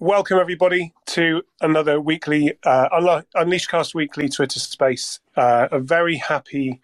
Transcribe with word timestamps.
welcome 0.00 0.38
everybody 0.38 0.92
to 1.06 1.42
another 1.60 2.00
weekly 2.00 2.52
uh, 2.64 3.22
Unleash 3.34 3.66
Cast 3.66 3.94
Weekly 3.94 4.28
Twitter 4.28 4.58
Space. 4.58 5.20
Uh, 5.36 5.68
a 5.70 5.78
very 5.78 6.16
happy 6.16 6.80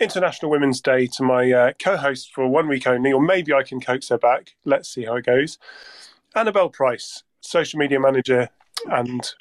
International 0.00 0.50
Women's 0.50 0.80
Day 0.80 1.06
to 1.08 1.22
my 1.22 1.52
uh, 1.52 1.72
co-host 1.78 2.32
for 2.34 2.48
one 2.48 2.68
week 2.68 2.86
only, 2.86 3.12
or 3.12 3.20
maybe 3.20 3.52
I 3.52 3.62
can 3.62 3.80
coax 3.80 4.08
her 4.08 4.18
back. 4.18 4.54
Let's 4.64 4.88
see 4.88 5.04
how 5.04 5.16
it 5.16 5.26
goes. 5.26 5.58
Annabelle 6.34 6.70
Price, 6.70 7.22
social 7.40 7.78
media 7.78 8.00
manager 8.00 8.48
and 8.90 9.34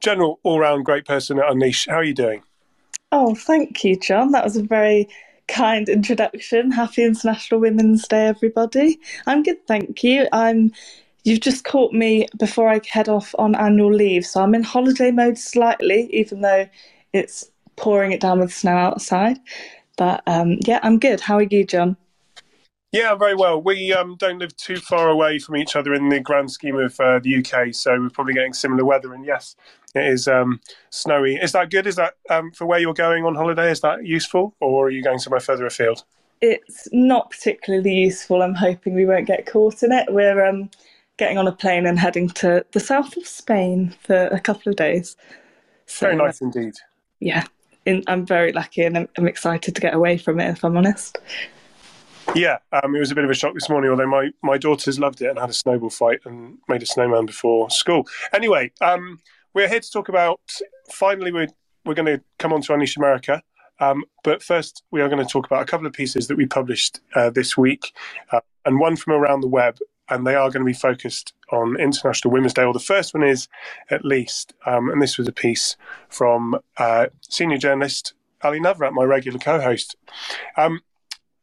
general 0.00 0.40
all-round 0.42 0.84
great 0.84 1.04
person 1.04 1.38
at 1.38 1.50
Unleash. 1.50 1.86
How 1.88 1.96
are 1.96 2.04
you 2.04 2.14
doing? 2.14 2.42
Oh, 3.12 3.34
thank 3.34 3.84
you, 3.84 3.96
Jon. 3.98 4.32
That 4.32 4.44
was 4.44 4.56
a 4.56 4.62
very 4.62 5.08
kind 5.48 5.88
introduction. 5.88 6.72
Happy 6.72 7.04
International 7.04 7.60
Women's 7.60 8.06
Day, 8.08 8.26
everybody. 8.26 8.98
I'm 9.26 9.42
good, 9.42 9.64
thank 9.66 10.02
you. 10.02 10.28
I'm 10.32 10.72
You've 11.26 11.40
just 11.40 11.64
caught 11.64 11.92
me 11.92 12.28
before 12.38 12.68
I 12.68 12.80
head 12.88 13.08
off 13.08 13.34
on 13.36 13.56
annual 13.56 13.92
leave, 13.92 14.24
so 14.24 14.40
I'm 14.40 14.54
in 14.54 14.62
holiday 14.62 15.10
mode 15.10 15.36
slightly, 15.36 16.08
even 16.12 16.40
though 16.40 16.68
it's 17.12 17.50
pouring 17.74 18.12
it 18.12 18.20
down 18.20 18.38
with 18.38 18.54
snow 18.54 18.76
outside. 18.76 19.40
But 19.96 20.22
um, 20.28 20.58
yeah, 20.68 20.78
I'm 20.84 21.00
good. 21.00 21.20
How 21.20 21.38
are 21.38 21.42
you, 21.42 21.66
Jon? 21.66 21.96
Yeah, 22.92 23.16
very 23.16 23.34
well. 23.34 23.60
We 23.60 23.92
um, 23.92 24.14
don't 24.20 24.38
live 24.38 24.56
too 24.56 24.76
far 24.76 25.08
away 25.08 25.40
from 25.40 25.56
each 25.56 25.74
other 25.74 25.94
in 25.94 26.10
the 26.10 26.20
grand 26.20 26.52
scheme 26.52 26.78
of 26.78 26.94
uh, 27.00 27.18
the 27.18 27.38
UK, 27.38 27.74
so 27.74 27.98
we're 27.98 28.08
probably 28.08 28.34
getting 28.34 28.52
similar 28.52 28.84
weather. 28.84 29.12
And 29.12 29.26
yes, 29.26 29.56
it 29.96 30.06
is 30.06 30.28
um, 30.28 30.60
snowy. 30.90 31.34
Is 31.42 31.50
that 31.50 31.72
good? 31.72 31.88
Is 31.88 31.96
that 31.96 32.14
um, 32.30 32.52
for 32.52 32.66
where 32.66 32.78
you're 32.78 32.94
going 32.94 33.24
on 33.24 33.34
holiday? 33.34 33.72
Is 33.72 33.80
that 33.80 34.06
useful, 34.06 34.54
or 34.60 34.86
are 34.86 34.90
you 34.90 35.02
going 35.02 35.18
somewhere 35.18 35.40
further 35.40 35.66
afield? 35.66 36.04
It's 36.40 36.86
not 36.92 37.30
particularly 37.32 37.94
useful. 37.94 38.42
I'm 38.42 38.54
hoping 38.54 38.94
we 38.94 39.06
won't 39.06 39.26
get 39.26 39.44
caught 39.44 39.82
in 39.82 39.90
it. 39.90 40.06
We're 40.08 40.46
um, 40.46 40.70
getting 41.16 41.38
on 41.38 41.46
a 41.46 41.52
plane 41.52 41.86
and 41.86 41.98
heading 41.98 42.28
to 42.28 42.64
the 42.72 42.80
south 42.80 43.16
of 43.16 43.26
Spain 43.26 43.94
for 44.00 44.26
a 44.26 44.40
couple 44.40 44.70
of 44.70 44.76
days. 44.76 45.16
So, 45.86 46.06
very 46.06 46.16
nice 46.16 46.40
indeed. 46.40 46.74
Yeah, 47.20 47.44
in, 47.86 48.02
I'm 48.06 48.26
very 48.26 48.52
lucky 48.52 48.82
and 48.82 48.98
I'm, 48.98 49.08
I'm, 49.16 49.26
excited 49.26 49.74
to 49.74 49.80
get 49.80 49.94
away 49.94 50.18
from 50.18 50.40
it, 50.40 50.50
if 50.50 50.64
I'm 50.64 50.76
honest. 50.76 51.18
Yeah, 52.34 52.58
um, 52.72 52.94
it 52.94 52.98
was 52.98 53.12
a 53.12 53.14
bit 53.14 53.24
of 53.24 53.30
a 53.30 53.34
shock 53.34 53.54
this 53.54 53.70
morning, 53.70 53.90
although 53.90 54.08
my, 54.08 54.30
my 54.42 54.58
daughters 54.58 54.98
loved 54.98 55.22
it 55.22 55.28
and 55.28 55.38
had 55.38 55.48
a 55.48 55.54
snowball 55.54 55.90
fight 55.90 56.20
and 56.24 56.58
made 56.68 56.82
a 56.82 56.86
snowman 56.86 57.24
before 57.24 57.70
school. 57.70 58.06
Anyway, 58.32 58.72
um, 58.80 59.20
we're 59.54 59.68
here 59.68 59.80
to 59.80 59.90
talk 59.90 60.08
about, 60.08 60.40
finally, 60.92 61.32
we're, 61.32 61.48
we're 61.84 61.94
going 61.94 62.18
to 62.18 62.22
come 62.38 62.52
on 62.52 62.60
to 62.62 62.74
Unleash 62.74 62.96
America. 62.96 63.42
Um, 63.78 64.04
but 64.24 64.42
first, 64.42 64.82
we 64.90 65.00
are 65.00 65.08
going 65.08 65.24
to 65.24 65.30
talk 65.30 65.46
about 65.46 65.62
a 65.62 65.66
couple 65.66 65.86
of 65.86 65.92
pieces 65.92 66.26
that 66.26 66.36
we 66.36 66.46
published 66.46 67.00
uh, 67.14 67.30
this 67.30 67.56
week, 67.56 67.92
uh, 68.32 68.40
and 68.64 68.80
one 68.80 68.96
from 68.96 69.12
around 69.12 69.42
the 69.42 69.48
web 69.48 69.78
and 70.08 70.26
they 70.26 70.34
are 70.34 70.50
going 70.50 70.60
to 70.60 70.64
be 70.64 70.72
focused 70.72 71.34
on 71.50 71.78
International 71.80 72.32
Women's 72.32 72.54
Day. 72.54 72.64
Or 72.64 72.72
the 72.72 72.78
first 72.78 73.14
one 73.14 73.22
is, 73.22 73.48
at 73.90 74.04
least, 74.04 74.54
um, 74.66 74.90
and 74.90 75.00
this 75.00 75.18
was 75.18 75.28
a 75.28 75.32
piece 75.32 75.76
from 76.08 76.58
uh, 76.78 77.06
senior 77.20 77.58
journalist 77.58 78.14
Allie 78.42 78.60
Nawrat, 78.60 78.92
my 78.92 79.04
regular 79.04 79.38
co-host. 79.38 79.96
Um, 80.56 80.80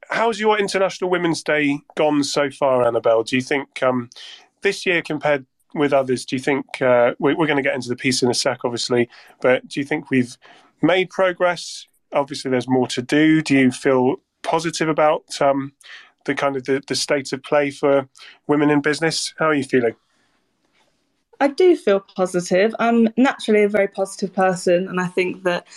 how's 0.09 0.39
your 0.39 0.59
International 0.59 1.09
Women's 1.09 1.44
Day 1.44 1.80
gone 1.95 2.23
so 2.23 2.50
far, 2.50 2.86
Annabelle? 2.86 3.23
Do 3.23 3.36
you 3.36 3.41
think 3.41 3.81
um, 3.84 4.09
this 4.61 4.86
year 4.86 5.02
compared 5.02 5.45
with 5.73 5.91
others? 5.91 6.25
Do 6.25 6.36
you 6.36 6.41
think 6.41 6.81
uh, 6.81 7.14
we're, 7.19 7.36
we're 7.36 7.47
going 7.47 7.58
to 7.58 7.64
get 7.64 7.75
into 7.75 7.89
the 7.89 7.95
piece 7.95 8.22
in 8.22 8.30
a 8.30 8.34
sec, 8.34 8.59
obviously, 8.64 9.09
but 9.41 9.67
do 9.67 9.80
you 9.80 9.86
think 9.86 10.09
we've 10.09 10.38
made 10.81 11.09
progress? 11.09 11.88
Obviously, 12.11 12.52
there's 12.52 12.69
more 12.69 12.88
to 12.88 13.02
do. 13.02 13.41
Do 13.41 13.56
you 13.56 13.72
feel 13.72 14.17
positive 14.44 14.88
about 14.88 15.41
um, 15.41 15.73
the 16.25 16.35
kind 16.35 16.55
of 16.55 16.66
the, 16.66 16.81
the 16.88 16.95
state 16.95 17.33
of 17.33 17.43
play 17.43 17.71
for 17.71 18.07
women 18.47 18.69
in 18.69 18.81
business. 18.81 19.33
How 19.38 19.47
are 19.47 19.53
you 19.53 19.63
feeling? 19.63 19.95
I 21.39 21.47
do 21.47 21.75
feel 21.75 21.99
positive. 21.99 22.73
I'm 22.79 23.09
naturally 23.17 23.63
a 23.63 23.69
very 23.69 23.88
positive 23.88 24.33
person, 24.33 24.88
and 24.88 24.99
I 24.99 25.07
think 25.07 25.44
that 25.44 25.67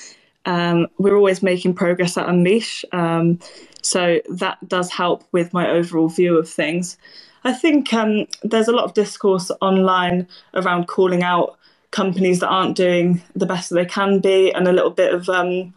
um, 0.45 0.87
we're 0.99 1.17
always 1.17 1.43
making 1.43 1.75
progress 1.75 2.17
at 2.17 2.29
Unleash. 2.29 2.85
Um, 2.93 3.41
so 3.83 4.21
that 4.31 4.59
does 4.69 4.91
help 4.93 5.25
with 5.33 5.53
my 5.53 5.69
overall 5.69 6.09
view 6.09 6.39
of 6.39 6.49
things. 6.49 6.97
I 7.45 7.53
think 7.53 7.93
um, 7.93 8.27
there's 8.43 8.69
a 8.69 8.73
lot 8.73 8.85
of 8.85 8.95
discourse 8.95 9.51
online 9.61 10.27
around 10.55 10.89
calling 10.89 11.23
out 11.23 11.59
companies 11.91 12.41
that 12.41 12.49
aren't 12.49 12.77
doing 12.77 13.23
the 13.35 13.47
best 13.47 13.71
that 13.71 13.77
they 13.77 13.87
can 13.87 14.21
be, 14.21 14.53
and 14.53 14.69
a 14.69 14.73
little 14.73 14.91
bit 14.91 15.15
of 15.15 15.29
um, 15.29 15.73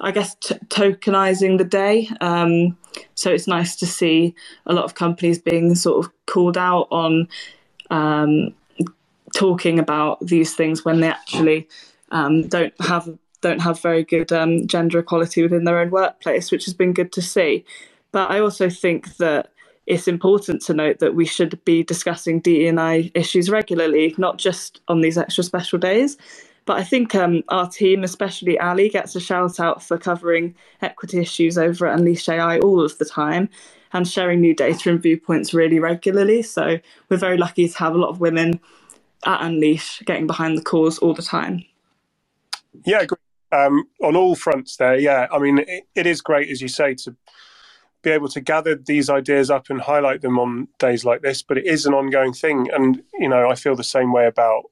I 0.00 0.10
guess, 0.10 0.34
t- 0.36 0.54
tokenizing 0.68 1.58
the 1.58 1.64
day. 1.64 2.10
Um, 2.20 2.76
so 3.14 3.30
it's 3.30 3.46
nice 3.46 3.76
to 3.76 3.86
see 3.86 4.34
a 4.66 4.72
lot 4.72 4.84
of 4.84 4.94
companies 4.94 5.38
being 5.38 5.74
sort 5.74 6.04
of 6.04 6.12
called 6.26 6.58
out 6.58 6.88
on 6.90 7.28
um, 7.90 8.54
talking 9.34 9.78
about 9.78 10.20
these 10.20 10.54
things 10.54 10.84
when 10.84 11.00
they 11.00 11.08
actually 11.08 11.68
um, 12.10 12.48
don't 12.48 12.74
have 12.80 13.08
don't 13.42 13.60
have 13.60 13.80
very 13.80 14.02
good 14.02 14.32
um, 14.32 14.66
gender 14.66 14.98
equality 14.98 15.42
within 15.42 15.64
their 15.64 15.78
own 15.78 15.90
workplace, 15.90 16.50
which 16.50 16.64
has 16.64 16.74
been 16.74 16.92
good 16.92 17.12
to 17.12 17.22
see. 17.22 17.64
But 18.10 18.30
I 18.30 18.40
also 18.40 18.70
think 18.70 19.16
that 19.18 19.52
it's 19.86 20.08
important 20.08 20.62
to 20.62 20.74
note 20.74 20.98
that 20.98 21.14
we 21.14 21.26
should 21.26 21.62
be 21.64 21.84
discussing 21.84 22.40
DEI 22.40 23.12
issues 23.14 23.50
regularly, 23.50 24.14
not 24.18 24.38
just 24.38 24.80
on 24.88 25.00
these 25.00 25.16
extra 25.18 25.44
special 25.44 25.78
days. 25.78 26.16
But 26.66 26.78
I 26.78 26.84
think 26.84 27.14
um, 27.14 27.42
our 27.48 27.68
team, 27.68 28.04
especially 28.04 28.58
Allie, 28.58 28.90
gets 28.90 29.14
a 29.14 29.20
shout 29.20 29.58
out 29.60 29.82
for 29.82 29.96
covering 29.96 30.54
equity 30.82 31.20
issues 31.20 31.56
over 31.56 31.86
at 31.86 31.98
Unleash 31.98 32.28
AI 32.28 32.58
all 32.58 32.84
of 32.84 32.98
the 32.98 33.04
time 33.04 33.48
and 33.92 34.06
sharing 34.06 34.40
new 34.40 34.54
data 34.54 34.90
and 34.90 35.00
viewpoints 35.00 35.54
really 35.54 35.78
regularly. 35.78 36.42
So 36.42 36.78
we're 37.08 37.16
very 37.16 37.38
lucky 37.38 37.68
to 37.68 37.78
have 37.78 37.94
a 37.94 37.98
lot 37.98 38.10
of 38.10 38.20
women 38.20 38.60
at 39.24 39.40
Unleash 39.42 40.02
getting 40.06 40.26
behind 40.26 40.58
the 40.58 40.62
cause 40.62 40.98
all 40.98 41.14
the 41.14 41.22
time. 41.22 41.64
Yeah, 42.84 43.06
um, 43.52 43.84
on 44.02 44.16
all 44.16 44.34
fronts 44.34 44.76
there. 44.76 44.98
Yeah, 44.98 45.28
I 45.32 45.38
mean, 45.38 45.58
it, 45.58 45.84
it 45.94 46.06
is 46.06 46.20
great, 46.20 46.50
as 46.50 46.60
you 46.60 46.68
say, 46.68 46.94
to 46.94 47.16
be 48.02 48.10
able 48.10 48.28
to 48.28 48.40
gather 48.40 48.74
these 48.74 49.08
ideas 49.08 49.50
up 49.50 49.70
and 49.70 49.80
highlight 49.80 50.20
them 50.20 50.38
on 50.38 50.68
days 50.78 51.04
like 51.04 51.22
this. 51.22 51.42
But 51.42 51.58
it 51.58 51.66
is 51.66 51.86
an 51.86 51.94
ongoing 51.94 52.32
thing, 52.32 52.68
and 52.72 53.02
you 53.14 53.28
know, 53.28 53.48
I 53.48 53.54
feel 53.54 53.76
the 53.76 53.84
same 53.84 54.12
way 54.12 54.26
about 54.26 54.64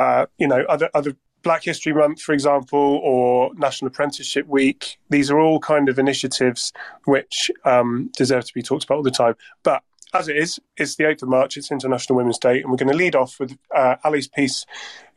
uh, 0.00 0.26
you 0.38 0.48
know, 0.48 0.64
other 0.68 0.88
other 0.94 1.14
Black 1.42 1.64
History 1.64 1.92
Month, 1.92 2.20
for 2.20 2.32
example, 2.32 3.00
or 3.02 3.50
National 3.54 3.88
Apprenticeship 3.88 4.46
Week. 4.46 4.98
These 5.10 5.30
are 5.30 5.38
all 5.38 5.58
kind 5.58 5.88
of 5.88 5.98
initiatives 5.98 6.72
which 7.04 7.50
um, 7.64 8.10
deserve 8.16 8.44
to 8.46 8.54
be 8.54 8.62
talked 8.62 8.84
about 8.84 8.96
all 8.96 9.02
the 9.02 9.10
time. 9.10 9.34
But 9.62 9.82
as 10.12 10.28
it 10.28 10.36
is, 10.36 10.58
it's 10.76 10.96
the 10.96 11.04
8th 11.04 11.22
of 11.22 11.28
March, 11.28 11.56
it's 11.56 11.70
International 11.70 12.16
Women's 12.16 12.38
Day, 12.38 12.60
and 12.60 12.70
we're 12.70 12.76
going 12.76 12.90
to 12.90 12.96
lead 12.96 13.14
off 13.14 13.38
with 13.38 13.56
uh, 13.74 13.96
Allie's 14.02 14.26
piece 14.26 14.66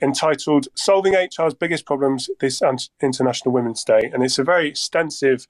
entitled 0.02 0.68
Solving 0.76 1.16
HR's 1.16 1.56
Biggest 1.56 1.86
Problems 1.86 2.30
This 2.40 2.62
International 3.02 3.54
Women's 3.54 3.84
Day. 3.84 4.12
And 4.14 4.24
it's 4.24 4.38
a 4.38 4.44
very 4.44 4.68
extensive 4.68 5.48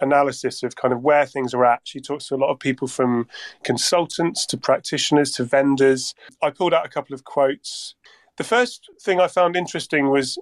analysis 0.00 0.62
of 0.62 0.76
kind 0.76 0.94
of 0.94 1.02
where 1.02 1.26
things 1.26 1.54
are 1.54 1.64
at. 1.64 1.80
She 1.84 2.00
talks 2.00 2.28
to 2.28 2.36
a 2.36 2.36
lot 2.36 2.52
of 2.52 2.60
people 2.60 2.86
from 2.86 3.26
consultants 3.64 4.46
to 4.46 4.56
practitioners 4.56 5.32
to 5.32 5.44
vendors. 5.44 6.14
I 6.40 6.50
pulled 6.50 6.74
out 6.74 6.86
a 6.86 6.90
couple 6.90 7.14
of 7.14 7.24
quotes 7.24 7.96
the 8.36 8.44
first 8.44 8.88
thing 9.00 9.20
I 9.20 9.28
found 9.28 9.56
interesting 9.56 10.10
was 10.10 10.38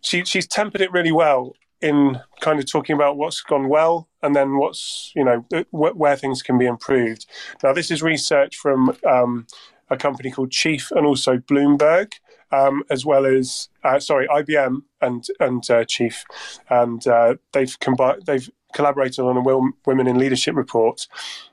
she 0.00 0.24
she's 0.24 0.46
tempered 0.46 0.80
it 0.80 0.92
really 0.92 1.12
well 1.12 1.54
in 1.80 2.20
kind 2.40 2.58
of 2.58 2.70
talking 2.70 2.94
about 2.94 3.16
what's 3.16 3.40
gone 3.40 3.68
well 3.68 4.08
and 4.22 4.34
then 4.34 4.56
what's 4.56 5.12
you 5.14 5.24
know 5.24 5.44
where 5.70 6.16
things 6.16 6.42
can 6.42 6.58
be 6.58 6.66
improved. 6.66 7.26
Now 7.62 7.72
this 7.72 7.90
is 7.90 8.02
research 8.02 8.56
from 8.56 8.96
um, 9.06 9.46
a 9.90 9.96
company 9.96 10.30
called 10.30 10.50
Chief 10.50 10.90
and 10.92 11.06
also 11.06 11.38
Bloomberg. 11.38 12.12
Um, 12.50 12.82
as 12.88 13.04
well 13.04 13.26
as 13.26 13.68
uh, 13.84 14.00
sorry 14.00 14.26
IBM 14.26 14.78
and 15.02 15.26
and 15.38 15.70
uh, 15.70 15.84
Chief, 15.84 16.24
and 16.70 17.06
uh, 17.06 17.34
they've 17.52 17.78
combined 17.78 18.22
they've 18.24 18.48
collaborated 18.72 19.20
on 19.20 19.36
a 19.36 19.70
Women 19.86 20.06
in 20.06 20.18
Leadership 20.18 20.56
report. 20.56 21.06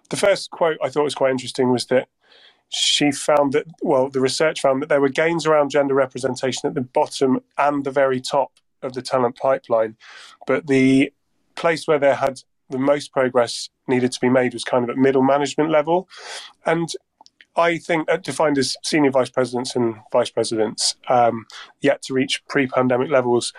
The 0.09 0.16
first 0.16 0.52
quote 0.52 0.78
I 0.81 0.88
thought 0.88 1.03
was 1.03 1.13
quite 1.13 1.31
interesting 1.31 1.69
was 1.69 1.88
that 1.88 2.07
she 2.70 3.12
found 3.12 3.53
that, 3.53 3.66
well, 3.81 4.09
the 4.09 4.20
research 4.20 4.62
found 4.62 4.81
that 4.81 4.90
there 4.90 5.02
were 5.02 5.09
gains 5.09 5.45
around 5.45 5.69
gender 5.69 5.94
representation 5.94 6.68
at 6.68 6.74
the 6.74 6.81
bottom 6.81 7.39
and 7.57 7.84
the 7.84 7.92
very 7.92 8.19
top 8.19 8.51
of 8.81 8.94
the 8.94 9.01
talent 9.01 9.38
pipeline. 9.38 9.95
But 10.48 10.68
the 10.68 11.12
place 11.56 11.88
where 11.88 12.00
there 12.00 12.16
had 12.16 12.42
the 12.69 12.80
most 12.80 13.12
progress 13.12 13.69
needed 13.88 14.12
to 14.12 14.19
be 14.19 14.30
made 14.30 14.54
was 14.54 14.63
kind 14.63 14.84
of 14.84 14.89
at 14.89 14.98
middle 14.98 15.24
management 15.24 15.69
level. 15.69 16.10
And 16.66 16.89
I 17.56 17.78
think 17.78 18.10
uh, 18.10 18.18
defined 18.18 18.57
as 18.57 18.75
senior 18.84 19.12
vice 19.12 19.30
presidents 19.30 19.75
and 19.75 19.95
vice 20.12 20.30
presidents 20.30 20.95
um, 21.07 21.45
yet 21.81 22.01
to 22.04 22.13
reach 22.13 22.45
pre-pandemic 22.48 23.10
levels. 23.10 23.54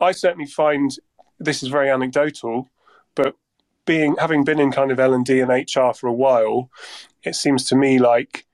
I 0.00 0.12
certainly 0.12 0.46
find 0.46 0.96
this 1.38 1.62
is 1.62 1.68
very 1.68 1.90
anecdotal, 1.90 2.68
but 3.14 3.34
being 3.86 4.14
having 4.18 4.44
been 4.44 4.60
in 4.60 4.70
kind 4.70 4.92
of 4.92 5.00
L 5.00 5.14
and 5.14 5.24
D 5.24 5.40
and 5.40 5.50
HR 5.50 5.92
for 5.92 6.06
a 6.06 6.12
while, 6.12 6.70
it 7.24 7.34
seems 7.34 7.64
to 7.64 7.76
me 7.76 7.98
like 7.98 8.46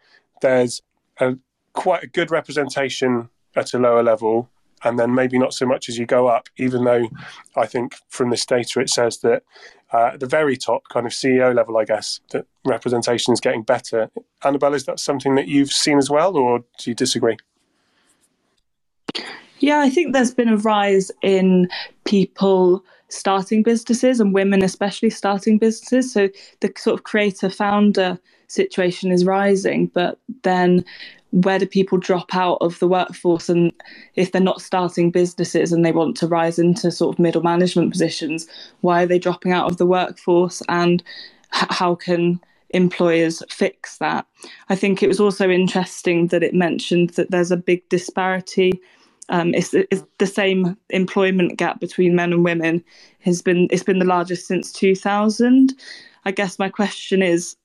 there's 0.43 0.83
a 1.21 1.37
quite 1.73 2.03
a 2.03 2.07
good 2.07 2.31
representation 2.31 3.29
at 3.55 3.75
a 3.75 3.79
lower 3.79 4.03
level 4.03 4.51
and 4.85 4.99
then 4.99 5.15
maybe 5.15 5.39
not 5.39 5.55
so 5.55 5.67
much 5.67 5.89
as 5.89 5.99
you 5.99 6.07
go 6.07 6.27
up, 6.27 6.49
even 6.59 6.85
though 6.85 7.09
I 7.57 7.67
think 7.67 7.97
from 8.09 8.31
this 8.31 8.45
data 8.45 8.81
it 8.81 8.91
says 8.91 9.19
that 9.19 9.43
uh, 9.93 10.11
at 10.15 10.21
the 10.21 10.27
very 10.27 10.57
top, 10.57 10.83
kind 10.89 11.07
of 11.07 11.13
CEO 11.13 11.55
level, 11.55 11.77
I 11.77 11.85
guess, 11.85 12.21
that 12.33 12.47
representation 12.65 13.33
is 13.33 13.41
getting 13.41 13.63
better. 13.63 14.11
Annabelle, 14.45 14.75
is 14.75 14.85
that 14.85 15.01
something 15.01 15.35
that 15.37 15.49
you've 15.49 15.73
seen 15.73 15.99
as 15.99 16.11
well, 16.11 16.37
or 16.37 16.61
do 16.79 16.91
you 16.91 16.95
disagree? 16.95 17.37
Yeah, 19.59 19.81
I 19.81 19.89
think 19.89 20.13
there's 20.13 20.35
been 20.35 20.51
a 20.51 20.57
rise 20.59 21.11
in 21.23 21.69
people 22.05 22.85
starting 23.09 23.63
businesses 23.63 24.21
and 24.21 24.35
women 24.35 24.63
especially 24.63 25.11
starting 25.11 25.59
businesses. 25.59 26.13
So 26.13 26.29
the 26.61 26.73
sort 26.77 26.99
of 26.99 27.05
creator 27.05 27.51
founder 27.51 28.19
situation 28.49 29.11
is 29.11 29.25
rising, 29.25 29.87
but 29.87 30.19
then 30.43 30.85
where 31.31 31.59
do 31.59 31.67
people 31.67 31.99
drop 31.99 32.35
out 32.35 32.59
of 32.61 32.79
the 32.79 32.89
workforce? 32.89 33.49
And 33.49 33.73
if 34.15 34.33
they're 34.33 34.41
not 34.41 34.63
starting 34.63 35.11
businesses 35.11 35.73
and 35.73 35.85
they 35.85 35.93
want 35.93 36.17
to 36.19 36.27
rise 36.27 36.59
into 36.59 36.91
sort 36.91 37.15
of 37.15 37.19
middle 37.19 37.43
management 37.43 37.93
positions 37.93 38.47
why 38.81 39.03
are 39.03 39.07
they 39.07 39.19
dropping 39.19 39.53
out 39.53 39.71
of 39.71 39.77
the 39.77 39.87
workforce? 39.87 40.63
And 40.69 41.03
how 41.51 41.95
can 41.95 42.41
employers 42.71 43.43
fix 43.51 43.99
that? 43.99 44.27
I 44.69 44.77
think 44.77 45.03
it 45.03 45.09
was 45.09 45.21
also 45.21 45.49
interesting 45.51 46.29
that 46.29 46.43
it 46.43 46.55
mentioned 46.55 47.11
that 47.11 47.31
there's 47.31 47.51
a 47.51 47.57
big 47.57 47.89
disparity 47.89 48.81
um, 49.29 49.55
it's, 49.55 49.75
it's, 49.75 50.05
the 50.19 50.27
same 50.27 50.77
employment 50.91 51.59
gap 51.59 51.81
between 51.81 52.15
men 52.15 52.33
and 52.33 52.45
women 52.45 52.83
has 53.21 53.43
been 53.43 53.69
it's 53.71 53.83
been 53.83 53.99
the 53.99 54.05
largest 54.05 54.47
since 54.47 54.73
2000 54.73 55.75
i 56.25 56.31
guess 56.31 56.59
my 56.59 56.69
question 56.69 57.23
is 57.23 57.57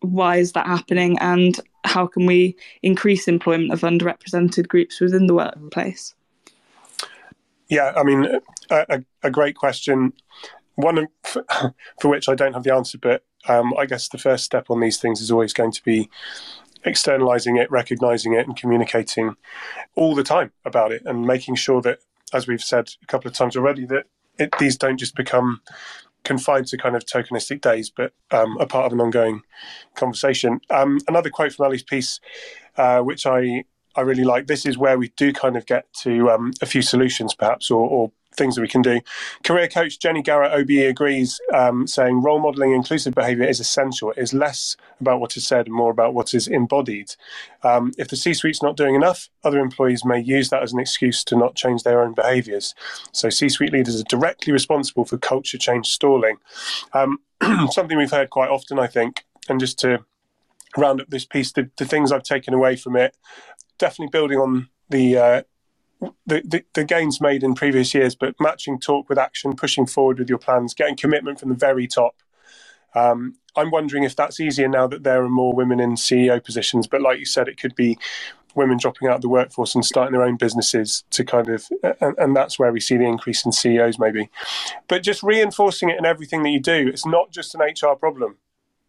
why 0.00 0.36
is 0.36 0.52
that 0.52 0.66
happening 0.66 1.18
and 1.18 1.60
how 1.84 2.06
can 2.06 2.26
we 2.26 2.56
increase 2.82 3.28
employment 3.28 3.72
of 3.72 3.80
underrepresented 3.80 4.68
groups 4.68 5.00
within 5.00 5.26
the 5.26 5.34
workplace? 5.34 6.14
Yeah, 7.68 7.92
I 7.96 8.02
mean, 8.02 8.26
a, 8.70 9.02
a 9.22 9.30
great 9.30 9.56
question. 9.56 10.12
One 10.74 11.06
for, 11.22 11.44
for, 12.00 12.08
which 12.08 12.28
I 12.28 12.34
don't 12.34 12.52
have 12.52 12.64
the 12.64 12.74
answer, 12.74 12.98
but 12.98 13.24
um, 13.48 13.72
I 13.78 13.86
guess 13.86 14.08
the 14.08 14.18
first 14.18 14.44
step 14.44 14.70
on 14.70 14.80
these 14.80 14.98
things 14.98 15.20
is 15.20 15.30
always 15.30 15.52
going 15.52 15.72
to 15.72 15.82
be 15.82 16.10
externalizing 16.84 17.56
it, 17.56 17.70
recognizing 17.70 18.34
it, 18.34 18.46
and 18.46 18.56
communicating 18.56 19.36
all 19.94 20.14
the 20.14 20.22
time 20.22 20.52
about 20.64 20.92
it, 20.92 21.02
and 21.04 21.26
making 21.26 21.54
sure 21.54 21.80
that, 21.82 21.98
as 22.32 22.46
we've 22.46 22.62
said 22.62 22.90
a 23.02 23.06
couple 23.06 23.28
of 23.28 23.34
times 23.34 23.56
already, 23.56 23.84
that 23.86 24.04
it, 24.38 24.54
these 24.58 24.76
don't 24.76 24.98
just 24.98 25.14
become 25.14 25.60
confined 26.24 26.66
to 26.66 26.78
kind 26.78 26.96
of 26.96 27.04
tokenistic 27.04 27.60
days, 27.60 27.90
but 27.90 28.12
um, 28.30 28.56
a 28.58 28.66
part 28.66 28.86
of 28.86 28.92
an 28.92 29.00
ongoing 29.00 29.42
conversation. 29.94 30.60
Um, 30.70 30.98
another 31.06 31.30
quote 31.30 31.52
from 31.52 31.66
Allie's 31.66 31.82
piece, 31.82 32.18
uh, 32.76 33.00
which 33.00 33.26
I 33.26 33.64
I 33.96 34.00
really 34.00 34.24
like. 34.24 34.46
This 34.46 34.66
is 34.66 34.76
where 34.76 34.98
we 34.98 35.10
do 35.16 35.32
kind 35.32 35.56
of 35.56 35.66
get 35.66 35.92
to 36.02 36.30
um, 36.30 36.52
a 36.60 36.66
few 36.66 36.82
solutions, 36.82 37.34
perhaps, 37.34 37.70
or, 37.70 37.88
or 37.88 38.12
things 38.36 38.54
that 38.54 38.60
we 38.60 38.68
can 38.68 38.82
do. 38.82 39.00
Career 39.42 39.68
coach 39.68 39.98
Jenny 39.98 40.22
Garrett 40.22 40.52
OBE 40.52 40.88
agrees, 40.88 41.40
um, 41.52 41.86
saying 41.86 42.22
role 42.22 42.40
modeling 42.40 42.72
inclusive 42.72 43.14
behavior 43.14 43.44
is 43.44 43.60
essential. 43.60 44.10
It 44.10 44.18
is 44.18 44.34
less 44.34 44.76
about 45.00 45.20
what 45.20 45.36
is 45.36 45.46
said 45.46 45.66
and 45.66 45.74
more 45.74 45.90
about 45.90 46.14
what 46.14 46.34
is 46.34 46.46
embodied. 46.46 47.14
Um, 47.62 47.92
if 47.98 48.08
the 48.08 48.16
C 48.16 48.34
suite's 48.34 48.62
not 48.62 48.76
doing 48.76 48.94
enough, 48.94 49.28
other 49.42 49.58
employees 49.58 50.04
may 50.04 50.20
use 50.20 50.50
that 50.50 50.62
as 50.62 50.72
an 50.72 50.80
excuse 50.80 51.24
to 51.24 51.36
not 51.36 51.54
change 51.54 51.82
their 51.82 52.02
own 52.02 52.14
behaviors. 52.14 52.74
So 53.12 53.30
C 53.30 53.48
suite 53.48 53.72
leaders 53.72 54.00
are 54.00 54.04
directly 54.04 54.52
responsible 54.52 55.04
for 55.04 55.18
culture 55.18 55.58
change 55.58 55.88
stalling. 55.88 56.36
Um, 56.92 57.18
something 57.70 57.96
we've 57.96 58.10
heard 58.10 58.30
quite 58.30 58.50
often, 58.50 58.78
I 58.78 58.86
think, 58.86 59.24
and 59.48 59.60
just 59.60 59.78
to 59.80 60.04
round 60.76 61.00
up 61.00 61.08
this 61.08 61.24
piece, 61.24 61.52
the, 61.52 61.70
the 61.76 61.84
things 61.84 62.10
I've 62.10 62.22
taken 62.22 62.54
away 62.54 62.76
from 62.76 62.96
it, 62.96 63.16
definitely 63.78 64.10
building 64.10 64.38
on 64.38 64.68
the 64.90 65.16
uh, 65.16 65.42
the, 66.26 66.64
the, 66.74 66.84
gains 66.84 67.20
made 67.20 67.42
in 67.42 67.54
previous 67.54 67.94
years, 67.94 68.14
but 68.14 68.34
matching 68.40 68.78
talk 68.78 69.08
with 69.08 69.18
action, 69.18 69.54
pushing 69.56 69.86
forward 69.86 70.18
with 70.18 70.28
your 70.28 70.38
plans, 70.38 70.74
getting 70.74 70.96
commitment 70.96 71.40
from 71.40 71.48
the 71.48 71.54
very 71.54 71.86
top. 71.86 72.16
Um, 72.94 73.36
I'm 73.56 73.70
wondering 73.70 74.04
if 74.04 74.16
that's 74.16 74.40
easier 74.40 74.68
now 74.68 74.86
that 74.86 75.02
there 75.02 75.22
are 75.22 75.28
more 75.28 75.54
women 75.54 75.80
in 75.80 75.94
CEO 75.94 76.42
positions. 76.42 76.86
But 76.86 77.02
like 77.02 77.18
you 77.18 77.24
said, 77.24 77.48
it 77.48 77.60
could 77.60 77.74
be 77.74 77.98
women 78.54 78.78
dropping 78.78 79.08
out 79.08 79.16
of 79.16 79.22
the 79.22 79.28
workforce 79.28 79.74
and 79.74 79.84
starting 79.84 80.12
their 80.12 80.22
own 80.22 80.36
businesses 80.36 81.04
to 81.10 81.24
kind 81.24 81.48
of, 81.48 81.66
and, 82.00 82.16
and 82.18 82.36
that's 82.36 82.58
where 82.58 82.72
we 82.72 82.80
see 82.80 82.96
the 82.96 83.04
increase 83.04 83.44
in 83.44 83.52
CEOs 83.52 83.98
maybe. 83.98 84.30
But 84.88 85.02
just 85.02 85.22
reinforcing 85.22 85.90
it 85.90 85.98
in 85.98 86.06
everything 86.06 86.42
that 86.44 86.50
you 86.50 86.60
do. 86.60 86.88
It's 86.88 87.06
not 87.06 87.30
just 87.30 87.54
an 87.54 87.60
HR 87.60 87.94
problem, 87.94 88.36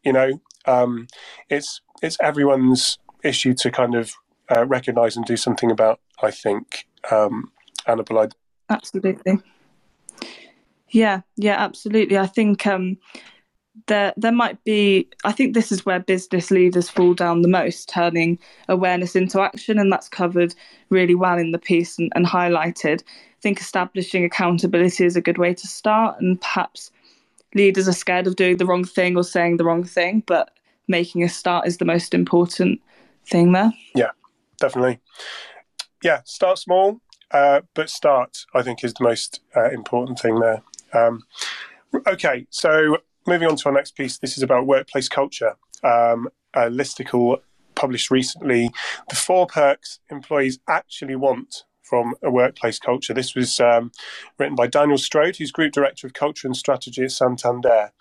you 0.03 0.13
know. 0.13 0.41
Um, 0.65 1.07
it's 1.49 1.81
it's 2.01 2.17
everyone's 2.21 2.97
issue 3.23 3.53
to 3.55 3.71
kind 3.71 3.95
of 3.95 4.13
uh, 4.49 4.65
recognise 4.65 5.15
and 5.15 5.25
do 5.25 5.37
something 5.37 5.71
about. 5.71 5.99
I 6.21 6.31
think 6.31 6.87
um, 7.11 7.51
Annabelle. 7.87 8.29
Absolutely. 8.69 9.39
Yeah, 10.89 11.21
yeah, 11.35 11.55
absolutely. 11.57 12.17
I 12.17 12.27
think 12.27 12.65
um, 12.65 12.97
there 13.87 14.13
there 14.17 14.31
might 14.31 14.63
be. 14.63 15.09
I 15.23 15.31
think 15.31 15.53
this 15.53 15.71
is 15.71 15.85
where 15.85 15.99
business 15.99 16.51
leaders 16.51 16.89
fall 16.89 17.13
down 17.13 17.41
the 17.41 17.47
most, 17.47 17.89
turning 17.89 18.39
awareness 18.69 19.15
into 19.15 19.41
action, 19.41 19.77
and 19.77 19.91
that's 19.91 20.09
covered 20.09 20.55
really 20.89 21.15
well 21.15 21.37
in 21.37 21.51
the 21.51 21.59
piece 21.59 21.97
and, 21.97 22.11
and 22.15 22.25
highlighted. 22.25 23.01
I 23.01 23.41
think 23.41 23.59
establishing 23.59 24.23
accountability 24.23 25.05
is 25.05 25.15
a 25.15 25.21
good 25.21 25.37
way 25.37 25.53
to 25.53 25.67
start, 25.67 26.19
and 26.19 26.39
perhaps 26.39 26.91
leaders 27.53 27.87
are 27.87 27.93
scared 27.93 28.27
of 28.27 28.35
doing 28.35 28.57
the 28.57 28.65
wrong 28.65 28.83
thing 28.83 29.17
or 29.17 29.23
saying 29.23 29.57
the 29.57 29.65
wrong 29.65 29.83
thing, 29.83 30.23
but 30.25 30.51
making 30.87 31.23
a 31.23 31.29
start 31.29 31.67
is 31.67 31.77
the 31.77 31.85
most 31.85 32.13
important 32.13 32.81
thing 33.25 33.51
there. 33.51 33.73
Yeah, 33.95 34.11
definitely 34.59 34.99
yeah, 36.05 36.21
start 36.23 36.59
small, 36.59 37.01
uh, 37.31 37.61
but 37.73 37.89
start, 37.89 38.45
I 38.53 38.61
think, 38.61 38.83
is 38.83 38.93
the 38.93 39.03
most 39.03 39.41
uh, 39.55 39.71
important 39.71 40.19
thing 40.19 40.39
there. 40.39 40.61
Um, 40.93 41.23
okay, 42.07 42.45
so 42.51 42.99
moving 43.25 43.47
on 43.47 43.55
to 43.57 43.69
our 43.69 43.73
next 43.73 43.95
piece. 43.95 44.19
This 44.19 44.37
is 44.37 44.43
about 44.43 44.67
workplace 44.67 45.09
culture. 45.09 45.55
Um, 45.83 46.29
a 46.53 46.69
listicle 46.69 47.39
published 47.73 48.11
recently 48.11 48.69
the 49.09 49.15
four 49.15 49.47
perks 49.47 49.99
employees 50.11 50.59
actually 50.69 51.15
want 51.15 51.63
from 51.81 52.13
a 52.21 52.29
workplace 52.29 52.77
culture. 52.77 53.13
This 53.13 53.33
was 53.33 53.59
um, 53.59 53.91
written 54.37 54.55
by 54.55 54.67
Daniel 54.67 54.99
Strode, 54.99 55.37
who's 55.37 55.51
Group 55.51 55.73
Director 55.73 56.05
of 56.05 56.13
Culture 56.13 56.47
and 56.47 56.55
Strategy 56.55 57.03
at 57.03 57.11
Santander. 57.11 57.91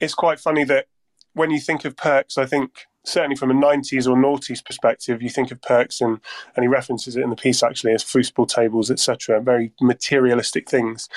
It's 0.00 0.14
quite 0.14 0.40
funny 0.40 0.64
that 0.64 0.86
when 1.32 1.52
you 1.52 1.60
think 1.60 1.84
of 1.84 1.96
perks, 1.96 2.36
I 2.38 2.44
think 2.44 2.86
certainly 3.06 3.36
from 3.36 3.50
a 3.50 3.54
90s 3.54 4.06
or 4.06 4.16
noughties 4.16 4.64
perspective, 4.64 5.22
you 5.22 5.30
think 5.30 5.50
of 5.50 5.62
perks 5.62 6.00
and, 6.00 6.20
and 6.54 6.64
he 6.64 6.68
references 6.68 7.16
it 7.16 7.22
in 7.22 7.30
the 7.30 7.36
piece 7.36 7.62
actually 7.62 7.92
as 7.92 8.04
foosball 8.04 8.48
tables, 8.48 8.90
etc., 8.90 9.40
very 9.40 9.72
materialistic 9.80 10.68
things. 10.68 11.08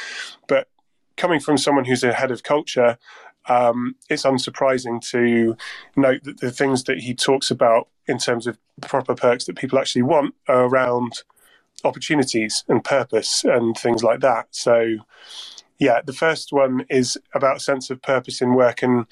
But 0.48 0.68
coming 1.18 1.40
from 1.40 1.58
someone 1.58 1.86
who's 1.86 2.04
a 2.04 2.14
head 2.14 2.32
of 2.32 2.44
culture, 2.44 2.98
um, 3.48 3.96
it's 4.10 4.24
unsurprising 4.24 5.02
to 5.10 5.58
note 5.96 6.24
that 6.24 6.40
the 6.40 6.52
things 6.52 6.84
that 6.84 7.00
he 7.00 7.16
talks 7.16 7.50
about 7.50 7.88
in 8.08 8.20
terms 8.20 8.46
of 8.46 8.58
proper 8.82 9.16
perks 9.16 9.46
that 9.46 9.58
people 9.58 9.80
actually 9.80 10.04
want 10.04 10.36
are 10.48 10.66
around 10.66 11.24
opportunities 11.84 12.64
and 12.68 12.84
purpose 12.84 13.44
and 13.44 13.76
things 13.78 14.04
like 14.04 14.20
that. 14.20 14.48
So, 14.52 14.98
yeah, 15.80 16.02
the 16.06 16.14
first 16.14 16.52
one 16.52 16.86
is 16.90 17.18
about 17.34 17.62
sense 17.62 17.90
of 17.90 18.02
purpose 18.02 18.42
in 18.42 18.54
work 18.54 18.84
and 18.84 19.06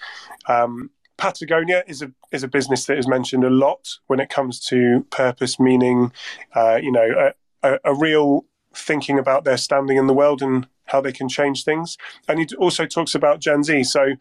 um, 0.48 0.92
Patagonia 1.18 1.84
is 1.88 2.02
a 2.02 2.12
is 2.32 2.44
a 2.44 2.48
business 2.48 2.86
that 2.86 2.98
is 2.98 3.08
mentioned 3.08 3.44
a 3.44 3.50
lot 3.50 3.98
when 4.08 4.20
it 4.20 4.30
comes 4.30 4.60
to 4.68 5.06
purpose, 5.10 5.60
meaning, 5.60 6.12
uh, 6.56 6.80
you 6.82 6.92
know, 6.92 7.34
a, 7.64 7.70
a, 7.70 7.80
a, 7.86 7.96
real 7.96 8.46
thinking 8.76 9.18
about 9.18 9.44
their 9.44 9.58
standing 9.58 9.98
in 9.98 10.08
the 10.08 10.14
world 10.14 10.42
and 10.42 10.68
how 10.86 11.02
they 11.02 11.12
can 11.12 11.28
change 11.28 11.64
things. 11.64 11.98
And 12.28 12.40
he 12.40 12.48
also 12.58 12.86
talks 12.86 13.16
about 13.16 13.40
Gen 13.40 13.64
Z, 13.64 13.84
so 13.86 14.16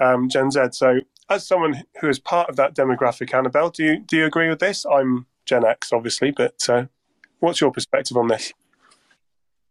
um, 0.00 0.28
Gen 0.28 0.50
Z. 0.50 0.60
So, 0.72 1.00
as 1.30 1.46
someone 1.46 1.82
who 2.00 2.08
is 2.08 2.18
part 2.18 2.50
of 2.50 2.56
that 2.56 2.74
demographic, 2.74 3.32
Annabelle, 3.32 3.70
do 3.70 3.84
you 3.84 3.98
do 4.00 4.16
you 4.16 4.26
agree 4.26 4.48
with 4.48 4.58
this? 4.58 4.84
I'm 4.84 5.26
Gen 5.46 5.64
X, 5.64 5.92
obviously, 5.92 6.30
but 6.30 6.68
uh, 6.68 6.86
what's 7.40 7.60
your 7.60 7.70
perspective 7.70 8.16
on 8.16 8.28
this? 8.28 8.52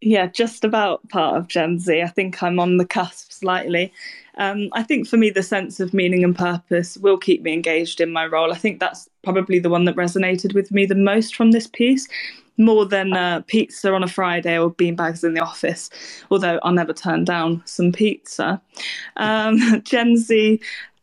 Yeah, 0.02 0.28
just 0.28 0.66
about 0.66 1.08
part 1.10 1.38
of 1.38 1.48
Gen 1.48 1.80
Z. 1.80 2.02
I 2.02 2.08
think 2.08 2.44
I'm 2.44 2.60
on 2.60 2.78
the 2.78 2.86
cusp 2.86 3.32
slightly. 3.32 3.94
Um, 4.38 4.70
I 4.74 4.84
think 4.84 5.08
for 5.08 5.18
me, 5.18 5.30
the 5.30 5.44
sense 5.44 5.80
of 5.80 5.94
meaning 5.94 6.24
and 6.24 6.36
purpose 6.36 6.98
will 6.98 7.18
keep 7.18 7.42
me 7.44 7.54
engaged 7.54 8.02
in 8.02 8.12
my 8.12 8.26
role. 8.26 8.52
I 8.52 8.58
think 8.58 8.80
that's 8.80 9.08
probably 9.24 9.60
the 9.60 9.70
one 9.70 9.86
that 9.86 9.96
resonated 9.96 10.54
with 10.54 10.72
me 10.72 10.86
the 10.86 10.96
most 10.96 11.36
from 11.36 11.52
this 11.52 11.68
piece, 11.68 12.08
more 12.58 12.86
than 12.86 13.14
uh, 13.14 13.42
pizza 13.48 13.94
on 13.94 14.04
a 14.04 14.08
Friday 14.08 14.58
or 14.58 14.72
beanbags 14.72 15.24
in 15.24 15.34
the 15.34 15.42
office, 15.42 15.90
although 16.32 16.60
I'll 16.64 16.74
never 16.74 16.94
turn 16.94 17.26
down 17.26 17.62
some 17.66 17.92
pizza. 17.92 18.62
Um, 19.18 19.82
Gen 19.84 20.18
Z 20.18 20.60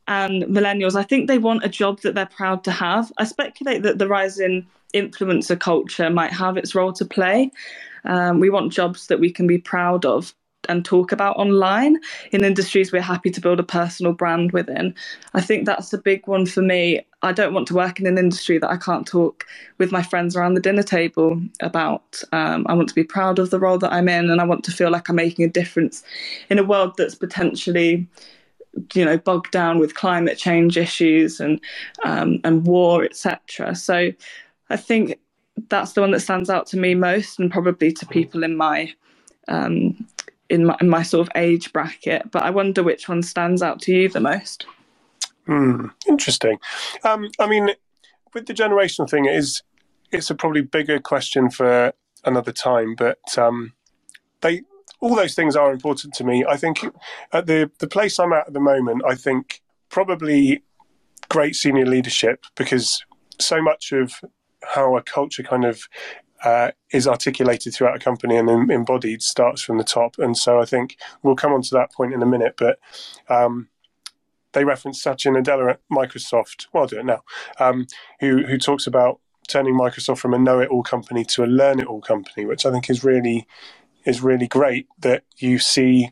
and 0.08 0.42
millennials, 0.44 0.96
I 0.96 1.04
think 1.04 1.28
they 1.28 1.38
want 1.38 1.64
a 1.64 1.68
job 1.68 2.00
that 2.00 2.14
they're 2.14 2.26
proud 2.26 2.64
to 2.64 2.72
have. 2.72 3.12
I 3.18 3.24
speculate 3.24 3.82
that 3.82 3.98
the 3.98 4.08
rise 4.08 4.38
in 4.40 4.66
influencer 4.94 5.58
culture 5.58 6.10
might 6.10 6.32
have 6.32 6.56
its 6.56 6.74
role 6.74 6.92
to 6.94 7.04
play. 7.04 7.50
Um, 8.04 8.40
we 8.40 8.50
want 8.50 8.72
jobs 8.72 9.06
that 9.08 9.20
we 9.20 9.30
can 9.30 9.46
be 9.46 9.58
proud 9.58 10.04
of 10.04 10.34
and 10.68 10.84
talk 10.84 11.12
about 11.12 11.36
online 11.36 11.96
in 12.32 12.44
industries 12.44 12.92
we're 12.92 13.00
happy 13.00 13.30
to 13.30 13.40
build 13.40 13.60
a 13.60 13.64
personal 13.64 14.12
brand 14.12 14.52
within. 14.52 14.94
I 15.34 15.40
think 15.40 15.66
that's 15.66 15.92
a 15.92 15.98
big 15.98 16.26
one 16.26 16.46
for 16.46 16.62
me. 16.62 17.04
I 17.22 17.32
don't 17.32 17.54
want 17.54 17.66
to 17.68 17.74
work 17.74 18.00
in 18.00 18.06
an 18.06 18.18
industry 18.18 18.58
that 18.58 18.70
I 18.70 18.76
can't 18.76 19.06
talk 19.06 19.46
with 19.78 19.92
my 19.92 20.02
friends 20.02 20.36
around 20.36 20.54
the 20.54 20.60
dinner 20.60 20.82
table 20.82 21.40
about. 21.60 22.22
Um, 22.32 22.66
I 22.68 22.74
want 22.74 22.88
to 22.88 22.94
be 22.94 23.04
proud 23.04 23.38
of 23.38 23.50
the 23.50 23.60
role 23.60 23.78
that 23.78 23.92
I'm 23.92 24.08
in, 24.08 24.30
and 24.30 24.40
I 24.40 24.44
want 24.44 24.64
to 24.64 24.72
feel 24.72 24.90
like 24.90 25.08
I'm 25.08 25.16
making 25.16 25.44
a 25.44 25.48
difference 25.48 26.02
in 26.48 26.58
a 26.58 26.64
world 26.64 26.94
that's 26.96 27.14
potentially, 27.14 28.06
you 28.94 29.04
know, 29.04 29.18
bogged 29.18 29.50
down 29.50 29.78
with 29.78 29.94
climate 29.94 30.38
change 30.38 30.76
issues 30.76 31.40
and 31.40 31.60
um, 32.04 32.40
and 32.44 32.66
war, 32.66 33.04
etc. 33.04 33.74
So, 33.74 34.12
I 34.70 34.76
think 34.76 35.18
that's 35.68 35.92
the 35.92 36.00
one 36.00 36.12
that 36.12 36.20
stands 36.20 36.48
out 36.48 36.66
to 36.68 36.78
me 36.78 36.94
most, 36.94 37.38
and 37.38 37.50
probably 37.50 37.92
to 37.92 38.06
people 38.06 38.44
in 38.44 38.56
my 38.56 38.94
um, 39.48 40.06
in 40.50 40.66
my, 40.66 40.76
in 40.80 40.88
my 40.88 41.02
sort 41.02 41.26
of 41.26 41.32
age 41.36 41.72
bracket. 41.72 42.30
But 42.30 42.42
I 42.42 42.50
wonder 42.50 42.82
which 42.82 43.08
one 43.08 43.22
stands 43.22 43.62
out 43.62 43.80
to 43.82 43.92
you 43.92 44.08
the 44.08 44.20
most. 44.20 44.66
Hmm, 45.46 45.86
interesting. 46.08 46.58
Um, 47.04 47.28
I 47.38 47.46
mean, 47.46 47.70
with 48.34 48.46
the 48.46 48.54
generational 48.54 49.08
thing, 49.08 49.24
it 49.24 49.34
is 49.34 49.62
it's 50.12 50.30
a 50.30 50.34
probably 50.34 50.62
bigger 50.62 50.98
question 50.98 51.50
for 51.50 51.92
another 52.24 52.52
time. 52.52 52.94
But 52.96 53.38
um, 53.38 53.72
they 54.42 54.62
all 55.00 55.14
those 55.14 55.34
things 55.34 55.56
are 55.56 55.72
important 55.72 56.14
to 56.14 56.24
me. 56.24 56.44
I 56.46 56.56
think 56.56 56.84
at 57.32 57.46
the 57.46 57.70
the 57.78 57.88
place 57.88 58.18
I'm 58.18 58.32
at 58.32 58.48
at 58.48 58.52
the 58.52 58.60
moment, 58.60 59.02
I 59.06 59.14
think 59.14 59.62
probably 59.88 60.62
great 61.28 61.54
senior 61.54 61.86
leadership 61.86 62.44
because 62.56 63.04
so 63.38 63.62
much 63.62 63.92
of 63.92 64.20
how 64.74 64.96
a 64.96 65.02
culture 65.02 65.42
kind 65.42 65.64
of 65.64 65.82
uh, 66.44 66.70
is 66.92 67.06
articulated 67.06 67.74
throughout 67.74 67.96
a 67.96 68.04
company 68.04 68.36
and 68.36 68.70
embodied 68.70 69.22
starts 69.22 69.62
from 69.62 69.78
the 69.78 69.84
top. 69.84 70.18
And 70.18 70.36
so 70.36 70.60
I 70.60 70.64
think 70.64 70.96
we'll 71.22 71.36
come 71.36 71.52
on 71.52 71.62
to 71.62 71.74
that 71.74 71.92
point 71.92 72.14
in 72.14 72.22
a 72.22 72.26
minute. 72.26 72.54
But 72.56 72.78
um, 73.28 73.68
they 74.52 74.64
reference 74.64 75.02
Satya 75.02 75.32
Nadella 75.32 75.70
at 75.70 75.80
Microsoft. 75.92 76.66
Well, 76.72 76.82
I'll 76.82 76.88
do 76.88 76.98
it 76.98 77.06
now. 77.06 77.22
Um, 77.58 77.86
who 78.20 78.44
who 78.44 78.58
talks 78.58 78.86
about 78.86 79.20
turning 79.48 79.74
Microsoft 79.74 80.18
from 80.18 80.34
a 80.34 80.38
know-it-all 80.38 80.82
company 80.82 81.24
to 81.24 81.44
a 81.44 81.46
learn-it-all 81.46 82.02
company, 82.02 82.46
which 82.46 82.64
I 82.64 82.70
think 82.70 82.88
is 82.88 83.04
really 83.04 83.46
is 84.04 84.22
really 84.22 84.48
great. 84.48 84.86
That 85.00 85.24
you 85.38 85.58
see 85.58 86.10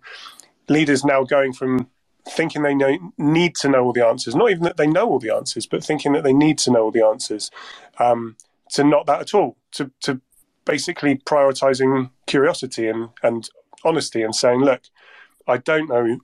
leaders 0.69 1.05
now 1.05 1.25
going 1.25 1.53
from 1.53 1.89
thinking 2.31 2.63
they 2.63 2.75
know, 2.75 3.13
need 3.17 3.55
to 3.57 3.69
know 3.69 3.85
all 3.85 3.93
the 3.93 4.07
answers, 4.07 4.35
not 4.35 4.51
even 4.51 4.63
that 4.65 4.77
they 4.77 4.87
know 4.87 5.09
all 5.09 5.19
the 5.19 5.35
answers, 5.35 5.67
but 5.67 5.83
thinking 5.83 6.13
that 6.13 6.25
they 6.25 6.33
need 6.33 6.59
to 6.59 6.71
know 6.71 6.85
all 6.85 6.91
the 6.91 7.05
answers, 7.05 7.51
um, 7.99 8.37
to 8.71 8.85
not 8.85 9.07
that 9.07 9.21
at 9.21 9.35
all, 9.35 9.57
to, 9.73 9.91
to 10.03 10.21
basically 10.65 11.17
prioritizing 11.17 12.11
curiosity 12.27 12.89
and, 12.89 13.11
and 13.23 13.49
honesty 13.85 14.23
and 14.23 14.35
saying, 14.35 14.61
look, 14.61 14.83
I 15.47 15.57
don't 15.59 15.89
know 15.89 16.19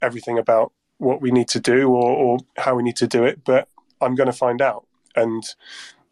everything 0.00 0.38
about 0.38 0.72
what 0.98 1.20
we 1.20 1.30
need 1.30 1.48
to 1.48 1.60
do 1.60 1.88
or, 1.88 2.10
or 2.10 2.38
how 2.56 2.74
we 2.74 2.82
need 2.82 2.96
to 2.96 3.06
do 3.06 3.24
it, 3.24 3.44
but 3.44 3.68
I'm 4.00 4.14
going 4.14 4.26
to 4.26 4.32
find 4.32 4.60
out. 4.60 4.86
And 5.16 5.42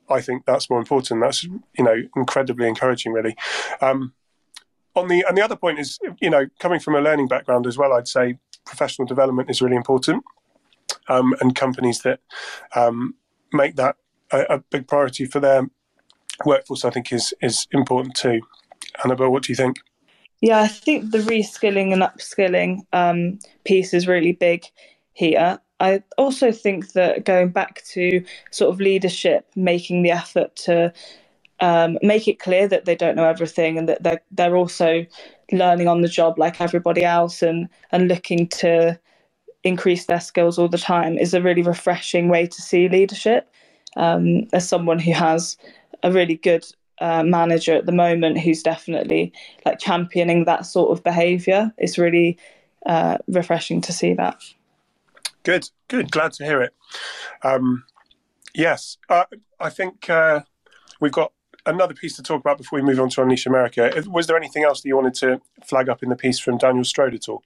I 0.09 0.21
think 0.21 0.45
that's 0.47 0.71
more 0.71 0.78
important. 0.78 1.21
That's 1.21 1.45
you 1.45 1.61
know 1.78 1.97
incredibly 2.16 2.69
encouraging, 2.69 3.12
really. 3.12 3.37
Um, 3.81 4.12
on 4.95 5.09
the 5.09 5.25
and 5.28 5.37
the 5.37 5.43
other 5.43 5.57
point 5.57 5.78
is 5.78 5.99
you 6.21 6.31
know 6.31 6.47
coming 6.59 6.81
from 6.81 6.95
a 6.95 7.00
learning 7.00 7.28
background 7.28 7.66
as 7.66 7.76
well, 7.76 7.93
I'd 7.93 8.09
say 8.09 8.38
professional 8.64 9.07
development 9.07 9.50
is 9.50 9.61
really 9.61 9.76
important, 9.76 10.25
um, 11.09 11.35
and 11.40 11.55
companies 11.55 12.00
that 12.00 12.21
um, 12.75 13.14
make 13.52 13.76
that 13.76 13.97
a, 14.33 14.40
a, 14.50 14.59
big 14.59 14.88
priority 14.88 15.26
for 15.26 15.40
their 15.40 15.69
workforce, 16.45 16.85
I 16.85 16.90
think, 16.90 17.12
is 17.12 17.35
is 17.40 17.66
important 17.73 18.14
too. 18.14 18.40
Annabelle, 19.05 19.31
what 19.31 19.43
do 19.43 19.52
you 19.52 19.57
think? 19.57 19.76
Yeah, 20.40 20.61
I 20.61 20.69
think 20.69 21.11
the 21.11 21.19
reskilling 21.19 21.93
and 21.93 22.02
upskilling 22.02 22.81
um, 22.93 23.38
piece 23.64 23.95
is 23.95 24.07
really 24.07 24.33
big 24.33 24.64
here. 25.12 25.59
I 25.81 26.02
also 26.16 26.52
think 26.52 26.93
that 26.93 27.25
going 27.25 27.50
back 27.50 27.83
to 27.93 28.25
sort 28.50 28.73
of 28.73 28.81
leadership, 28.81 29.47
making 29.57 30.02
the 30.02 30.11
effort 30.11 30.57
to 30.57 30.93
um, 31.61 31.99
make 32.02 32.28
it 32.28 32.38
clear 32.38 32.69
that 32.69 32.85
they 32.85 32.95
don't 32.95 33.16
know 33.16 33.28
everything 33.28 33.78
and 33.78 33.88
that 33.88 34.02
they're 34.02 34.23
they're 34.31 34.57
also 34.57 35.07
learning 35.52 35.88
on 35.88 36.02
the 36.02 36.09
job 36.09 36.38
like 36.38 36.61
everybody 36.61 37.05
else 37.05 37.43
and 37.43 37.69
and 37.93 38.09
looking 38.09 38.49
to 38.49 38.99
increase 39.64 40.07
their 40.07 40.21
skills 40.21 40.59
all 40.59 40.69
the 40.69 40.78
time 40.78 41.19
is 41.19 41.35
a 41.35 41.43
really 41.43 41.62
refreshing 41.62 42.28
way 42.28 42.47
to 42.47 42.62
see 42.62 42.88
leadership. 42.88 43.50
Um, 43.97 44.47
as 44.52 44.69
someone 44.69 44.99
who 44.99 45.12
has 45.12 45.57
a 46.03 46.12
really 46.12 46.37
good 46.37 46.65
uh, 47.00 47.23
manager 47.23 47.75
at 47.75 47.87
the 47.87 47.93
moment 47.93 48.38
who's 48.38 48.62
definitely 48.62 49.33
like 49.65 49.79
championing 49.79 50.45
that 50.45 50.67
sort 50.67 50.91
of 50.91 51.05
behaviour. 51.05 51.73
It's 51.79 51.99
really 51.99 52.38
uh, 52.87 53.19
refreshing 53.29 53.81
to 53.83 53.93
see 53.93 54.15
that. 54.15 54.41
Good, 55.43 55.71
good. 55.88 56.11
Glad 56.11 56.33
to 56.35 56.45
hear 56.45 56.62
it. 56.62 56.75
Um, 57.43 57.85
yes, 58.55 58.99
uh, 59.09 59.25
I 59.61 59.71
think 59.71 60.11
uh, 60.11 60.41
we've 61.00 61.12
got 61.12 61.33
another 61.67 61.95
piece 61.95 62.17
to 62.17 62.23
talk 62.23 62.41
about 62.41 62.59
before 62.59 62.79
we 62.79 62.85
move 62.85 63.00
on 63.00 63.11
to 63.11 63.23
Unleash 63.23 63.47
America. 63.47 63.93
Was 64.07 64.26
there 64.26 64.37
anything 64.37 64.65
else 64.65 64.81
that 64.81 64.88
you 64.88 64.97
wanted 64.97 65.15
to 65.15 65.41
flag 65.65 65.88
up 65.88 66.03
in 66.03 66.09
the 66.09 66.17
piece 66.17 66.38
from 66.38 66.59
Daniel 66.59 66.85
Strode 66.85 67.15
at 67.15 67.29
all? 67.29 67.43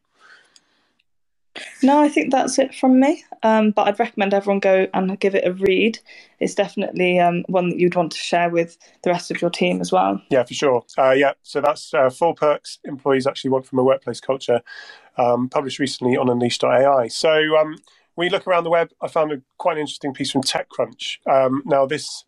No, 1.83 2.01
I 2.01 2.09
think 2.09 2.31
that's 2.31 2.59
it 2.59 2.75
from 2.75 3.01
me. 3.01 3.25
Um, 3.43 3.71
but 3.71 3.89
I'd 3.89 3.99
recommend 3.99 4.35
everyone 4.35 4.61
go 4.61 4.87
and 4.93 5.19
give 5.19 5.35
it 5.35 5.47
a 5.47 5.53
read. 5.53 5.99
It's 6.39 6.55
definitely 6.55 7.19
um, 7.19 7.45
one 7.49 7.71
that 7.71 7.79
you'd 7.79 7.95
want 7.95 8.13
to 8.13 8.19
share 8.19 8.51
with 8.51 8.77
the 9.03 9.11
rest 9.11 9.31
of 9.31 9.41
your 9.41 9.51
team 9.51 9.81
as 9.81 9.91
well. 9.91 10.21
Yeah, 10.31 10.45
for 10.45 10.55
sure. 10.55 10.85
Uh, 10.99 11.13
yeah, 11.13 11.33
so 11.43 11.61
that's 11.61 11.95
uh, 11.95 12.11
four 12.11 12.35
perks 12.35 12.79
employees 12.85 13.27
actually 13.27 13.51
want 13.51 13.67
from 13.67 13.79
a 13.79 13.85
workplace 13.85 14.21
culture, 14.21 14.61
um, 15.17 15.49
published 15.49 15.79
recently 15.79 16.17
on 16.17 16.29
Unleash.ai. 16.29 17.09
So 17.09 17.57
um, 17.57 17.77
we 18.17 18.29
look 18.29 18.47
around 18.47 18.65
the 18.65 18.71
web. 18.71 18.91
I 19.01 19.09
found 19.09 19.33
a 19.33 19.41
quite 19.59 19.77
an 19.77 19.81
interesting 19.81 20.13
piece 20.13 20.31
from 20.31 20.43
TechCrunch. 20.43 21.19
Um, 21.27 21.63
now 21.65 21.87
this 21.87 22.25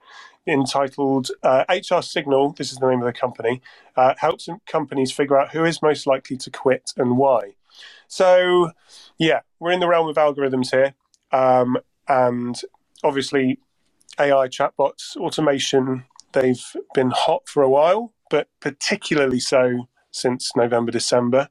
entitled 0.46 1.30
uh, 1.42 1.64
HR 1.68 2.02
Signal, 2.02 2.52
this 2.52 2.72
is 2.72 2.78
the 2.78 2.88
name 2.88 3.00
of 3.00 3.06
the 3.06 3.12
company, 3.12 3.62
uh, 3.96 4.14
helps 4.18 4.48
companies 4.66 5.12
figure 5.12 5.38
out 5.38 5.52
who 5.52 5.64
is 5.64 5.82
most 5.82 6.06
likely 6.06 6.36
to 6.38 6.50
quit 6.50 6.92
and 6.96 7.16
why. 7.16 7.54
So, 8.12 8.73
yeah, 9.16 9.40
we're 9.59 9.73
in 9.73 9.81
the 9.81 9.88
realm 9.88 10.07
of 10.07 10.16
algorithms 10.16 10.71
here. 10.71 10.92
Um, 11.33 11.78
and 12.07 12.61
obviously, 13.02 13.59
AI 14.21 14.49
chatbots, 14.49 15.16
automation, 15.16 16.04
they've 16.33 16.62
been 16.92 17.11
hot 17.11 17.49
for 17.49 17.62
a 17.62 17.71
while, 17.71 18.12
but 18.28 18.49
particularly 18.61 19.40
so 19.40 19.88
since 20.11 20.54
November, 20.54 20.92
December. 20.92 21.49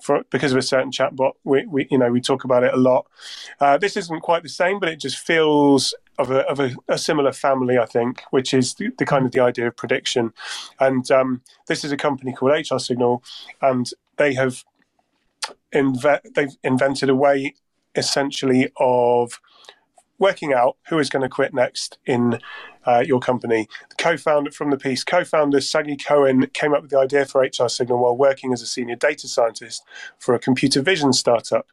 For, 0.00 0.22
because 0.30 0.52
of 0.52 0.58
a 0.58 0.62
certain 0.62 0.92
chatbot, 0.92 1.32
we, 1.42 1.66
we 1.66 1.88
you 1.90 1.98
know 1.98 2.12
we 2.12 2.20
talk 2.20 2.44
about 2.44 2.62
it 2.62 2.72
a 2.72 2.76
lot. 2.76 3.06
Uh, 3.58 3.76
this 3.76 3.96
isn't 3.96 4.20
quite 4.20 4.44
the 4.44 4.48
same, 4.48 4.78
but 4.78 4.88
it 4.88 5.00
just 5.00 5.18
feels 5.18 5.92
of 6.20 6.30
a 6.30 6.48
of 6.48 6.60
a, 6.60 6.76
a 6.86 6.98
similar 6.98 7.32
family, 7.32 7.78
I 7.78 7.86
think, 7.86 8.22
which 8.30 8.54
is 8.54 8.74
the, 8.74 8.90
the, 8.98 9.06
kind 9.06 9.26
of 9.26 9.32
the 9.32 9.40
idea 9.40 9.66
of 9.66 9.76
prediction. 9.76 10.32
And 10.78 11.10
um, 11.10 11.42
this 11.66 11.82
is 11.82 11.90
a 11.90 11.96
company 11.96 12.32
called 12.32 12.52
HR 12.52 12.78
Signal, 12.78 13.24
and 13.60 13.90
they 14.18 14.34
have 14.34 14.62
inve- 15.74 16.34
they've 16.34 16.56
invented 16.62 17.08
a 17.08 17.14
way 17.14 17.54
essentially 17.94 18.70
of 18.76 19.40
working 20.18 20.52
out 20.52 20.76
who 20.88 20.98
is 20.98 21.10
going 21.10 21.22
to 21.22 21.28
quit 21.28 21.52
next 21.52 21.98
in 22.06 22.38
uh, 22.86 23.02
your 23.06 23.20
company. 23.20 23.68
The 23.90 23.94
co-founder 23.96 24.50
from 24.50 24.70
the 24.70 24.78
piece, 24.78 25.04
co-founder 25.04 25.60
Sagi 25.60 25.96
Cohen 25.96 26.46
came 26.54 26.72
up 26.72 26.82
with 26.82 26.90
the 26.90 26.98
idea 26.98 27.26
for 27.26 27.42
HR 27.42 27.68
Signal 27.68 27.98
while 27.98 28.16
working 28.16 28.52
as 28.52 28.62
a 28.62 28.66
senior 28.66 28.96
data 28.96 29.28
scientist 29.28 29.82
for 30.18 30.34
a 30.34 30.38
computer 30.38 30.80
vision 30.80 31.12
startup. 31.12 31.66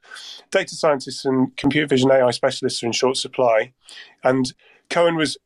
Data 0.52 0.76
scientists 0.76 1.24
and 1.24 1.56
computer 1.56 1.88
vision 1.88 2.12
AI 2.12 2.32
specialists 2.32 2.84
are 2.84 2.88
in 2.88 2.92
short 2.92 3.18
supply, 3.18 3.74
and 4.24 4.54
Cohen 4.90 5.16
was 5.16 5.38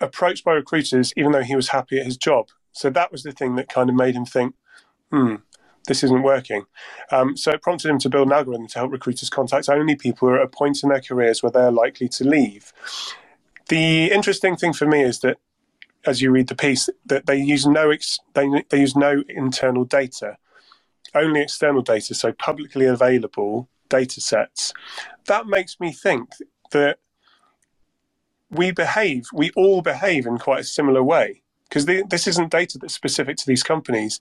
approached 0.00 0.44
by 0.44 0.52
recruiters 0.52 1.12
even 1.16 1.32
though 1.32 1.42
he 1.42 1.56
was 1.56 1.68
happy 1.68 1.98
at 1.98 2.06
his 2.06 2.16
job. 2.16 2.48
So 2.72 2.88
that 2.90 3.12
was 3.12 3.22
the 3.22 3.32
thing 3.32 3.56
that 3.56 3.68
kind 3.68 3.90
of 3.90 3.96
made 3.96 4.14
him 4.14 4.24
think, 4.24 4.54
hmm, 5.10 5.36
this 5.90 6.04
isn't 6.04 6.22
working. 6.22 6.66
Um, 7.10 7.36
so 7.36 7.50
it 7.50 7.62
prompted 7.62 7.90
him 7.90 7.98
to 7.98 8.08
build 8.08 8.28
an 8.28 8.32
algorithm 8.32 8.68
to 8.68 8.78
help 8.78 8.92
recruiters 8.92 9.28
contact 9.28 9.68
only 9.68 9.96
people 9.96 10.28
who 10.28 10.34
are 10.34 10.38
at 10.38 10.44
a 10.44 10.48
point 10.48 10.84
in 10.84 10.88
their 10.88 11.00
careers 11.00 11.42
where 11.42 11.50
they're 11.50 11.72
likely 11.72 12.08
to 12.10 12.22
leave. 12.22 12.72
The 13.68 14.12
interesting 14.12 14.54
thing 14.54 14.72
for 14.72 14.86
me 14.86 15.02
is 15.02 15.18
that, 15.20 15.38
as 16.06 16.22
you 16.22 16.30
read 16.30 16.46
the 16.46 16.54
piece, 16.54 16.88
that 17.06 17.26
they 17.26 17.38
use 17.38 17.66
no 17.66 17.90
ex- 17.90 18.20
they, 18.34 18.48
they 18.68 18.78
use 18.78 18.94
no 18.94 19.24
internal 19.28 19.84
data, 19.84 20.36
only 21.12 21.40
external 21.40 21.82
data, 21.82 22.14
so 22.14 22.32
publicly 22.34 22.86
available 22.86 23.68
data 23.88 24.20
sets. 24.20 24.72
That 25.26 25.48
makes 25.48 25.80
me 25.80 25.90
think 25.90 26.30
that 26.70 26.98
we 28.48 28.70
behave, 28.70 29.24
we 29.32 29.50
all 29.56 29.82
behave 29.82 30.24
in 30.24 30.38
quite 30.38 30.60
a 30.60 30.64
similar 30.64 31.02
way 31.02 31.42
because 31.68 31.84
this 31.86 32.28
isn't 32.28 32.52
data 32.52 32.78
that's 32.78 32.94
specific 32.94 33.36
to 33.38 33.46
these 33.46 33.64
companies. 33.64 34.20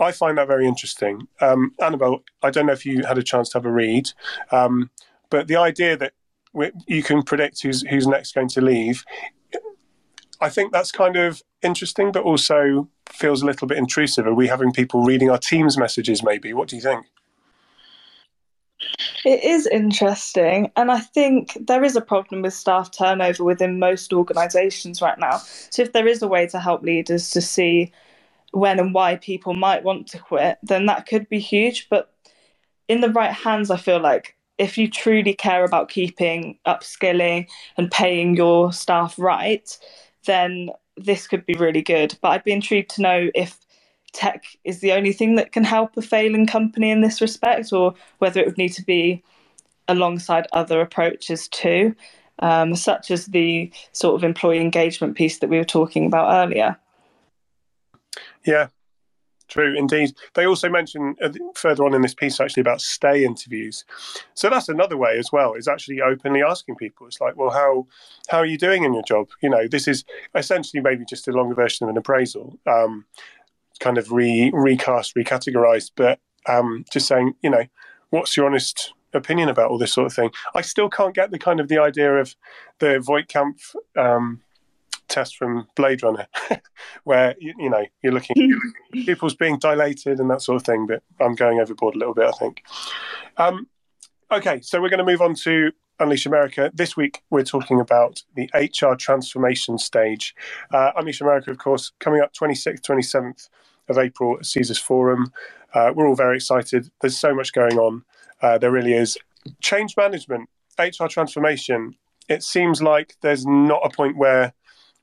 I 0.00 0.12
find 0.12 0.38
that 0.38 0.46
very 0.46 0.66
interesting. 0.66 1.26
Um, 1.40 1.72
Annabelle, 1.80 2.22
I 2.42 2.50
don't 2.50 2.66
know 2.66 2.72
if 2.72 2.86
you 2.86 3.04
had 3.04 3.18
a 3.18 3.22
chance 3.22 3.48
to 3.50 3.58
have 3.58 3.66
a 3.66 3.72
read, 3.72 4.10
um, 4.50 4.90
but 5.30 5.48
the 5.48 5.56
idea 5.56 5.96
that 5.96 6.12
you 6.86 7.02
can 7.02 7.22
predict 7.22 7.62
who's 7.62 7.82
who's 7.82 8.06
next 8.06 8.34
going 8.34 8.48
to 8.48 8.60
leave, 8.60 9.04
I 10.40 10.48
think 10.48 10.72
that's 10.72 10.92
kind 10.92 11.16
of 11.16 11.42
interesting, 11.62 12.12
but 12.12 12.22
also 12.22 12.88
feels 13.08 13.42
a 13.42 13.46
little 13.46 13.66
bit 13.66 13.78
intrusive. 13.78 14.26
Are 14.26 14.34
we 14.34 14.46
having 14.46 14.72
people 14.72 15.04
reading 15.04 15.30
our 15.30 15.38
team's 15.38 15.76
messages? 15.76 16.22
Maybe. 16.22 16.52
What 16.52 16.68
do 16.68 16.76
you 16.76 16.82
think? 16.82 17.06
It 19.24 19.42
is 19.42 19.66
interesting, 19.66 20.70
and 20.76 20.92
I 20.92 21.00
think 21.00 21.58
there 21.66 21.82
is 21.82 21.96
a 21.96 22.00
problem 22.00 22.42
with 22.42 22.54
staff 22.54 22.92
turnover 22.92 23.42
within 23.42 23.78
most 23.80 24.12
organisations 24.12 25.02
right 25.02 25.18
now. 25.18 25.38
So, 25.70 25.82
if 25.82 25.92
there 25.92 26.06
is 26.06 26.22
a 26.22 26.28
way 26.28 26.46
to 26.46 26.60
help 26.60 26.82
leaders 26.82 27.30
to 27.30 27.40
see 27.40 27.92
when 28.58 28.78
and 28.78 28.94
why 28.94 29.16
people 29.16 29.54
might 29.54 29.84
want 29.84 30.06
to 30.08 30.18
quit, 30.18 30.58
then 30.62 30.86
that 30.86 31.06
could 31.06 31.28
be 31.28 31.38
huge. 31.38 31.88
But 31.88 32.12
in 32.88 33.00
the 33.00 33.10
right 33.10 33.32
hands, 33.32 33.70
I 33.70 33.76
feel 33.76 34.00
like 34.00 34.36
if 34.58 34.76
you 34.76 34.90
truly 34.90 35.34
care 35.34 35.64
about 35.64 35.88
keeping 35.88 36.58
upskilling 36.66 37.46
and 37.76 37.90
paying 37.90 38.34
your 38.34 38.72
staff 38.72 39.14
right, 39.18 39.76
then 40.26 40.70
this 40.96 41.28
could 41.28 41.46
be 41.46 41.54
really 41.54 41.82
good. 41.82 42.18
But 42.20 42.30
I'd 42.30 42.44
be 42.44 42.52
intrigued 42.52 42.90
to 42.96 43.02
know 43.02 43.30
if 43.34 43.56
tech 44.12 44.44
is 44.64 44.80
the 44.80 44.92
only 44.92 45.12
thing 45.12 45.36
that 45.36 45.52
can 45.52 45.64
help 45.64 45.96
a 45.96 46.02
failing 46.02 46.46
company 46.46 46.90
in 46.90 47.02
this 47.02 47.20
respect, 47.20 47.72
or 47.72 47.94
whether 48.18 48.40
it 48.40 48.46
would 48.46 48.58
need 48.58 48.72
to 48.72 48.84
be 48.84 49.22
alongside 49.86 50.46
other 50.52 50.80
approaches 50.80 51.48
too, 51.48 51.94
um, 52.40 52.74
such 52.74 53.10
as 53.10 53.26
the 53.26 53.70
sort 53.92 54.14
of 54.16 54.24
employee 54.24 54.60
engagement 54.60 55.16
piece 55.16 55.38
that 55.38 55.48
we 55.48 55.58
were 55.58 55.64
talking 55.64 56.06
about 56.06 56.32
earlier. 56.32 56.76
Yeah, 58.44 58.68
True, 59.48 59.74
indeed. 59.76 60.14
They 60.34 60.46
also 60.46 60.68
mention 60.68 61.16
uh, 61.22 61.30
further 61.54 61.84
on 61.84 61.94
in 61.94 62.02
this 62.02 62.14
piece 62.14 62.38
actually 62.38 62.60
about 62.60 62.82
stay 62.82 63.24
interviews. 63.24 63.84
So 64.34 64.50
that's 64.50 64.68
another 64.68 64.96
way 64.96 65.18
as 65.18 65.32
well. 65.32 65.54
Is 65.54 65.66
actually 65.66 66.02
openly 66.02 66.42
asking 66.42 66.76
people. 66.76 67.06
It's 67.06 67.20
like, 67.20 67.34
well, 67.36 67.50
how 67.50 67.86
how 68.28 68.38
are 68.38 68.46
you 68.46 68.58
doing 68.58 68.84
in 68.84 68.92
your 68.92 69.02
job? 69.02 69.28
You 69.42 69.48
know, 69.48 69.66
this 69.66 69.88
is 69.88 70.04
essentially 70.34 70.82
maybe 70.82 71.04
just 71.06 71.28
a 71.28 71.32
longer 71.32 71.54
version 71.54 71.84
of 71.84 71.90
an 71.90 71.96
appraisal, 71.96 72.58
um, 72.66 73.06
kind 73.80 73.96
of 73.96 74.12
re 74.12 74.50
recast, 74.52 75.14
recategorized, 75.14 75.92
but 75.96 76.20
um, 76.46 76.84
just 76.92 77.08
saying, 77.08 77.34
you 77.42 77.48
know, 77.48 77.64
what's 78.10 78.36
your 78.36 78.44
honest 78.44 78.92
opinion 79.14 79.48
about 79.48 79.70
all 79.70 79.78
this 79.78 79.94
sort 79.94 80.06
of 80.06 80.12
thing? 80.12 80.30
I 80.54 80.60
still 80.60 80.90
can't 80.90 81.14
get 81.14 81.30
the 81.30 81.38
kind 81.38 81.58
of 81.58 81.68
the 81.68 81.78
idea 81.78 82.16
of 82.16 82.36
the 82.80 83.00
Voight-Kampff 83.00 83.74
um, 83.96 84.42
test 85.08 85.36
from 85.36 85.66
Blade 85.76 86.02
Runner, 86.02 86.26
where 87.04 87.34
you, 87.38 87.54
you, 87.58 87.70
know 87.70 87.84
you're 88.02 88.12
looking 88.12 88.58
pupils 88.92 89.34
being 89.36 89.58
dilated 89.58 90.20
and 90.20 90.30
that 90.30 90.42
sort 90.42 90.56
of 90.56 90.64
thing. 90.64 90.86
But 90.86 91.02
I'm 91.20 91.34
going 91.34 91.60
overboard 91.60 91.94
a 91.94 91.98
little 91.98 92.14
bit, 92.14 92.26
I 92.26 92.32
think. 92.32 92.62
Um, 93.36 93.66
okay, 94.30 94.60
so 94.60 94.80
we're 94.80 94.90
going 94.90 94.98
to 94.98 95.04
move 95.04 95.22
on 95.22 95.34
to 95.34 95.72
Unleash 96.00 96.26
America. 96.26 96.70
This 96.74 96.96
week 96.96 97.22
we're 97.30 97.44
talking 97.44 97.80
about 97.80 98.22
the 98.34 98.48
HR 98.54 98.94
transformation 98.94 99.78
stage. 99.78 100.34
Uh, 100.72 100.92
Unleash 100.96 101.20
America, 101.20 101.50
of 101.50 101.58
course, 101.58 101.92
coming 101.98 102.20
up 102.20 102.32
26th, 102.32 102.82
27th 102.82 103.48
of 103.88 103.98
April 103.98 104.36
at 104.38 104.46
Caesars 104.46 104.78
Forum. 104.78 105.32
Uh, 105.74 105.92
we're 105.94 106.06
all 106.06 106.14
very 106.14 106.36
excited. 106.36 106.90
There's 107.00 107.18
so 107.18 107.34
much 107.34 107.52
going 107.52 107.78
on. 107.78 108.04
Uh, 108.40 108.58
there 108.58 108.70
really 108.70 108.92
is. 108.92 109.18
Change 109.60 109.96
management, 109.96 110.48
HR 110.78 111.06
transformation. 111.06 111.96
It 112.28 112.42
seems 112.42 112.82
like 112.82 113.16
there's 113.22 113.46
not 113.46 113.80
a 113.84 113.90
point 113.90 114.16
where 114.16 114.52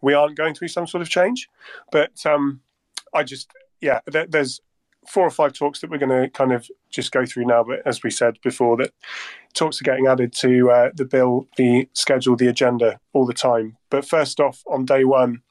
we 0.02 0.14
aren't 0.14 0.38
going 0.38 0.54
through 0.54 0.70
some 0.70 0.88
sort 0.88 1.02
of 1.02 1.10
change. 1.10 1.50
But 1.92 2.26
um, 2.26 2.62
I 3.14 3.24
just, 3.24 3.52
yeah, 3.82 4.00
there, 4.06 4.28
there's 4.28 4.62
four 5.08 5.26
or 5.26 5.32
five 5.32 5.54
talks 5.54 5.80
that 5.80 5.90
we're 5.90 5.98
going 5.98 6.24
to 6.24 6.30
kind 6.30 6.52
of 6.52 6.68
just 6.90 7.12
go 7.12 7.26
through 7.26 7.46
now. 7.46 7.64
But 7.64 7.82
as 7.86 8.04
we 8.04 8.12
said 8.12 8.38
before, 8.44 8.78
that 8.78 8.92
talks 9.54 9.80
are 9.82 9.84
getting 9.84 10.08
added 10.08 10.34
to 10.34 10.72
uh, 10.72 10.90
the 10.96 11.06
bill, 11.06 11.48
the 11.58 11.88
schedule, 11.94 12.36
the 12.36 12.48
agenda 12.48 13.00
all 13.14 13.26
the 13.26 13.34
time. 13.34 13.78
But 13.90 14.08
first 14.08 14.40
off, 14.40 14.64
on 14.68 14.86
day 14.86 15.04
one, 15.04 15.42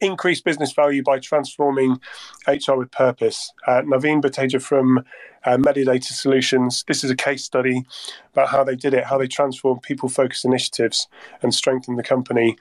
increase 0.00 0.40
business 0.40 0.72
value 0.72 1.02
by 1.02 1.18
transforming 1.18 1.98
HR 2.46 2.74
with 2.74 2.90
purpose. 2.90 3.52
Uh, 3.66 3.82
Naveen 3.82 4.22
Bhateja 4.22 4.60
from 4.60 5.04
uh, 5.46 5.56
Medidata 5.56 6.04
Solutions. 6.04 6.84
This 6.88 7.04
is 7.04 7.10
a 7.10 7.16
case 7.16 7.44
study 7.44 7.84
about 8.32 8.48
how 8.48 8.64
they 8.64 8.76
did 8.76 8.92
it, 8.92 9.04
how 9.04 9.16
they 9.16 9.28
transformed 9.28 9.82
people-focused 9.82 10.44
initiatives 10.44 11.06
and 11.40 11.54
strengthened 11.54 11.98
the 11.98 12.02
company 12.02 12.58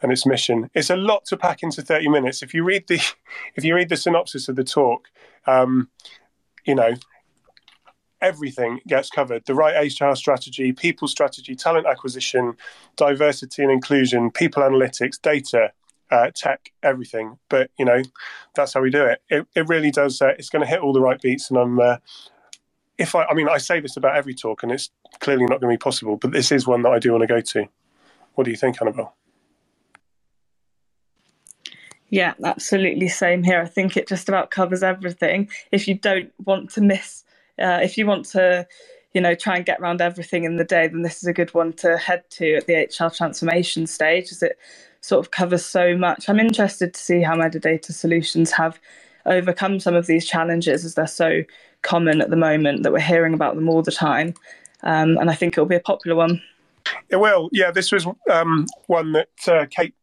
and 0.00 0.12
its 0.12 0.24
mission. 0.24 0.70
It's 0.74 0.88
a 0.88 0.96
lot 0.96 1.26
to 1.26 1.36
pack 1.36 1.62
into 1.62 1.82
30 1.82 2.08
minutes. 2.08 2.42
If 2.42 2.54
you 2.54 2.64
read 2.64 2.86
the, 2.86 3.00
if 3.56 3.64
you 3.64 3.74
read 3.74 3.88
the 3.88 3.96
synopsis 3.96 4.48
of 4.48 4.56
the 4.56 4.64
talk, 4.64 5.08
um, 5.46 5.90
you 6.64 6.74
know, 6.74 6.94
everything 8.20 8.80
gets 8.86 9.10
covered 9.10 9.44
the 9.46 9.54
right 9.54 9.92
HR 10.00 10.14
strategy, 10.14 10.72
people 10.72 11.08
strategy, 11.08 11.54
talent 11.54 11.86
acquisition, 11.86 12.56
diversity 12.96 13.62
and 13.62 13.72
inclusion, 13.72 14.30
people 14.30 14.62
analytics, 14.62 15.20
data, 15.20 15.72
uh, 16.10 16.30
tech, 16.34 16.72
everything. 16.82 17.38
But 17.48 17.70
you 17.78 17.84
know, 17.84 18.02
that's 18.54 18.74
how 18.74 18.80
we 18.80 18.90
do 18.90 19.04
it. 19.04 19.22
It, 19.28 19.46
it 19.54 19.68
really 19.68 19.90
does. 19.90 20.20
Uh, 20.20 20.28
it's 20.38 20.48
going 20.48 20.64
to 20.64 20.68
hit 20.68 20.80
all 20.80 20.92
the 20.92 21.00
right 21.00 21.20
beats, 21.20 21.50
and 21.50 21.58
I'm. 21.58 21.80
Uh, 21.80 21.96
if 22.98 23.14
I, 23.14 23.24
I 23.24 23.34
mean, 23.34 23.48
I 23.48 23.58
say 23.58 23.80
this 23.80 23.96
about 23.96 24.16
every 24.16 24.34
talk, 24.34 24.62
and 24.62 24.72
it's 24.72 24.90
clearly 25.20 25.44
not 25.44 25.60
going 25.60 25.72
to 25.72 25.78
be 25.78 25.82
possible. 25.82 26.16
But 26.16 26.32
this 26.32 26.50
is 26.50 26.66
one 26.66 26.82
that 26.82 26.90
I 26.90 26.98
do 26.98 27.12
want 27.12 27.22
to 27.22 27.28
go 27.28 27.40
to. 27.40 27.68
What 28.34 28.44
do 28.44 28.50
you 28.50 28.56
think, 28.56 28.80
Annabelle? 28.80 29.14
Yeah, 32.10 32.34
absolutely. 32.42 33.08
Same 33.08 33.42
here. 33.42 33.60
I 33.60 33.66
think 33.66 33.96
it 33.96 34.08
just 34.08 34.28
about 34.28 34.50
covers 34.50 34.82
everything. 34.82 35.48
If 35.72 35.86
you 35.86 35.94
don't 35.94 36.32
want 36.44 36.70
to 36.70 36.80
miss, 36.80 37.24
uh, 37.58 37.80
if 37.82 37.98
you 37.98 38.06
want 38.06 38.24
to, 38.30 38.66
you 39.12 39.20
know, 39.20 39.34
try 39.34 39.56
and 39.56 39.66
get 39.66 39.80
around 39.80 40.00
everything 40.00 40.44
in 40.44 40.56
the 40.56 40.64
day, 40.64 40.88
then 40.88 41.02
this 41.02 41.18
is 41.18 41.24
a 41.24 41.32
good 41.32 41.52
one 41.52 41.72
to 41.74 41.98
head 41.98 42.24
to 42.30 42.54
at 42.54 42.66
the 42.66 42.74
HR 42.76 43.14
transformation 43.14 43.86
stage, 43.86 44.32
as 44.32 44.42
it 44.42 44.58
sort 45.00 45.24
of 45.24 45.30
covers 45.30 45.64
so 45.64 45.96
much. 45.96 46.28
I'm 46.28 46.40
interested 46.40 46.94
to 46.94 47.00
see 47.00 47.22
how 47.22 47.36
Medidata 47.36 47.92
Solutions 47.92 48.50
have 48.52 48.80
overcome 49.26 49.78
some 49.80 49.94
of 49.94 50.06
these 50.06 50.26
challenges 50.26 50.84
as 50.84 50.94
they're 50.94 51.06
so 51.06 51.42
common 51.82 52.20
at 52.20 52.30
the 52.30 52.36
moment 52.36 52.82
that 52.82 52.92
we're 52.92 53.00
hearing 53.00 53.34
about 53.34 53.54
them 53.54 53.68
all 53.68 53.82
the 53.82 53.92
time. 53.92 54.34
Um, 54.82 55.18
and 55.18 55.30
I 55.30 55.34
think 55.34 55.54
it'll 55.54 55.66
be 55.66 55.76
a 55.76 55.80
popular 55.80 56.16
one. 56.16 56.40
It 57.08 57.16
will. 57.16 57.48
Yeah, 57.52 57.70
this 57.70 57.92
was 57.92 58.06
um, 58.30 58.66
one 58.86 59.12
that 59.12 59.28
uh, 59.46 59.66
Kate 59.70 59.94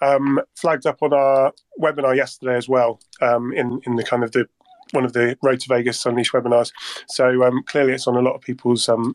um, 0.00 0.40
flagged 0.54 0.86
up 0.86 1.02
on 1.02 1.12
our 1.12 1.52
webinar 1.80 2.16
yesterday 2.16 2.56
as 2.56 2.68
well. 2.68 3.00
Um, 3.20 3.52
in 3.52 3.80
in 3.84 3.96
the 3.96 4.04
kind 4.04 4.24
of 4.24 4.32
the 4.32 4.46
one 4.92 5.04
of 5.04 5.12
the 5.12 5.36
Road 5.42 5.60
to 5.60 5.68
Vegas 5.68 6.04
Unleash 6.06 6.32
webinars. 6.32 6.72
So 7.08 7.44
um, 7.44 7.62
clearly, 7.64 7.92
it's 7.92 8.06
on 8.06 8.16
a 8.16 8.20
lot 8.20 8.34
of 8.34 8.40
people's 8.40 8.88
um, 8.88 9.14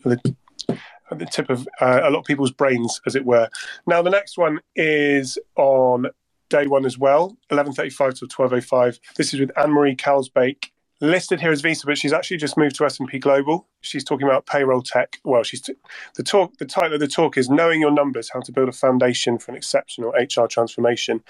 at 1.11 1.19
the 1.19 1.25
tip 1.25 1.49
of 1.49 1.67
uh, 1.79 2.01
a 2.03 2.09
lot 2.09 2.19
of 2.19 2.25
people's 2.25 2.51
brains, 2.51 3.01
as 3.05 3.15
it 3.15 3.25
were. 3.25 3.49
Now, 3.85 4.01
the 4.01 4.09
next 4.09 4.37
one 4.37 4.59
is 4.75 5.37
on 5.55 6.07
day 6.49 6.67
one 6.67 6.85
as 6.85 6.97
well, 6.97 7.37
11.35 7.49 8.19
to 8.19 8.27
12.05. 8.27 8.99
This 9.15 9.33
is 9.33 9.39
with 9.39 9.51
Anne-Marie 9.57 9.95
Kalsbake, 9.95 10.71
listed 11.01 11.41
here 11.41 11.51
as 11.51 11.61
Visa, 11.61 11.85
but 11.87 11.97
she's 11.97 12.13
actually 12.13 12.37
just 12.37 12.57
moved 12.57 12.75
to 12.75 12.85
S&P 12.85 13.17
Global. 13.17 13.67
She's 13.81 14.03
talking 14.03 14.27
about 14.27 14.45
payroll 14.45 14.83
tech. 14.83 15.17
Well, 15.23 15.43
she's 15.43 15.61
t- 15.61 15.73
the 16.15 16.23
talk. 16.23 16.57
The 16.57 16.65
title 16.65 16.93
of 16.93 16.99
the 16.99 17.07
talk 17.07 17.37
is 17.37 17.49
"Knowing 17.49 17.81
Your 17.81 17.91
Numbers: 17.91 18.29
How 18.31 18.41
to 18.41 18.51
Build 18.51 18.69
a 18.69 18.73
Foundation 18.73 19.39
for 19.39 19.51
an 19.51 19.57
Exceptional 19.57 20.11
HR 20.11 20.45
Transformation." 20.45 21.23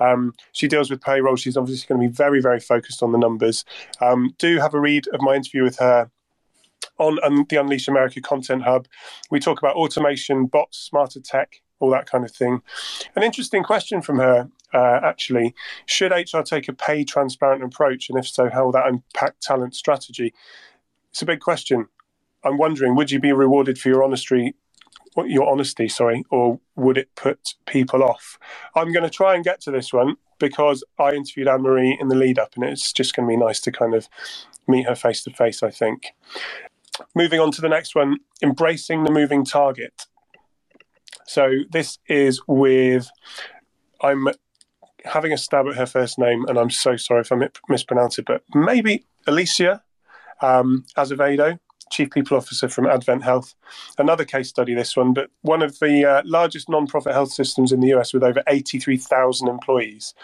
Um, 0.00 0.32
she 0.52 0.66
deals 0.66 0.90
with 0.90 1.02
payroll. 1.02 1.36
She's 1.36 1.56
obviously 1.56 1.86
going 1.86 2.00
to 2.00 2.08
be 2.08 2.14
very, 2.14 2.40
very 2.40 2.60
focused 2.60 3.02
on 3.02 3.12
the 3.12 3.18
numbers. 3.18 3.64
Um, 4.00 4.34
do 4.38 4.58
have 4.58 4.72
a 4.72 4.80
read 4.80 5.06
of 5.08 5.20
my 5.20 5.34
interview 5.34 5.64
with 5.64 5.78
her 5.78 6.10
on 6.98 7.46
the 7.48 7.56
Unleash 7.56 7.88
America 7.88 8.20
Content 8.20 8.62
Hub. 8.62 8.86
We 9.30 9.40
talk 9.40 9.58
about 9.58 9.76
automation, 9.76 10.46
bots, 10.46 10.78
smarter 10.78 11.20
tech, 11.20 11.60
all 11.80 11.90
that 11.90 12.10
kind 12.10 12.24
of 12.24 12.30
thing. 12.30 12.62
An 13.16 13.22
interesting 13.22 13.62
question 13.62 14.02
from 14.02 14.18
her, 14.18 14.48
uh, 14.74 15.00
actually. 15.02 15.54
Should 15.86 16.12
HR 16.12 16.42
take 16.42 16.68
a 16.68 16.72
pay 16.72 17.04
transparent 17.04 17.62
approach? 17.62 18.08
And 18.10 18.18
if 18.18 18.28
so, 18.28 18.50
how 18.50 18.66
will 18.66 18.72
that 18.72 18.88
impact 18.88 19.42
talent 19.42 19.74
strategy? 19.74 20.34
It's 21.10 21.22
a 21.22 21.26
big 21.26 21.40
question. 21.40 21.88
I'm 22.44 22.58
wondering, 22.58 22.94
would 22.94 23.10
you 23.10 23.20
be 23.20 23.32
rewarded 23.32 23.78
for 23.78 23.88
your 23.88 24.02
honesty? 24.02 24.54
Your 25.26 25.50
honesty, 25.50 25.88
sorry, 25.88 26.22
or 26.30 26.60
would 26.76 26.96
it 26.96 27.12
put 27.16 27.54
people 27.66 28.04
off? 28.04 28.38
I'm 28.76 28.92
going 28.92 29.02
to 29.02 29.10
try 29.10 29.34
and 29.34 29.42
get 29.42 29.60
to 29.62 29.72
this 29.72 29.92
one 29.92 30.14
because 30.38 30.84
I 30.98 31.10
interviewed 31.10 31.48
Anne 31.48 31.62
Marie 31.62 31.98
in 32.00 32.06
the 32.06 32.14
lead 32.14 32.38
up, 32.38 32.54
and 32.54 32.62
it's 32.62 32.92
just 32.92 33.16
going 33.16 33.28
to 33.28 33.32
be 33.32 33.36
nice 33.36 33.58
to 33.60 33.72
kind 33.72 33.94
of 33.94 34.08
meet 34.68 34.86
her 34.86 34.94
face 34.94 35.24
to 35.24 35.30
face, 35.30 35.62
I 35.62 35.70
think. 35.70 36.12
Moving 37.14 37.40
on 37.40 37.50
to 37.52 37.60
the 37.60 37.68
next 37.68 37.94
one 37.94 38.18
embracing 38.42 39.04
the 39.04 39.10
moving 39.10 39.44
target. 39.44 40.06
So 41.26 41.50
this 41.70 41.98
is 42.08 42.40
with, 42.46 43.10
I'm 44.00 44.28
having 45.04 45.32
a 45.32 45.38
stab 45.38 45.66
at 45.66 45.76
her 45.76 45.86
first 45.86 46.18
name, 46.18 46.46
and 46.46 46.58
I'm 46.58 46.70
so 46.70 46.96
sorry 46.96 47.20
if 47.20 47.32
I 47.32 47.36
mispronounce 47.68 48.18
it, 48.18 48.24
but 48.26 48.42
maybe 48.54 49.04
Alicia 49.26 49.82
um, 50.40 50.84
Azevedo, 50.96 51.58
Chief 51.90 52.10
People 52.10 52.36
Officer 52.36 52.68
from 52.68 52.86
Advent 52.86 53.22
Health. 53.22 53.54
Another 53.98 54.24
case 54.24 54.48
study, 54.48 54.74
this 54.74 54.96
one, 54.96 55.12
but 55.14 55.30
one 55.42 55.62
of 55.62 55.78
the 55.78 56.04
uh, 56.04 56.22
largest 56.24 56.68
non-profit 56.68 57.12
health 57.12 57.32
systems 57.32 57.72
in 57.72 57.80
the 57.80 57.94
US 57.94 58.12
with 58.12 58.22
over 58.22 58.42
83,000 58.46 59.48
employees. 59.48 60.14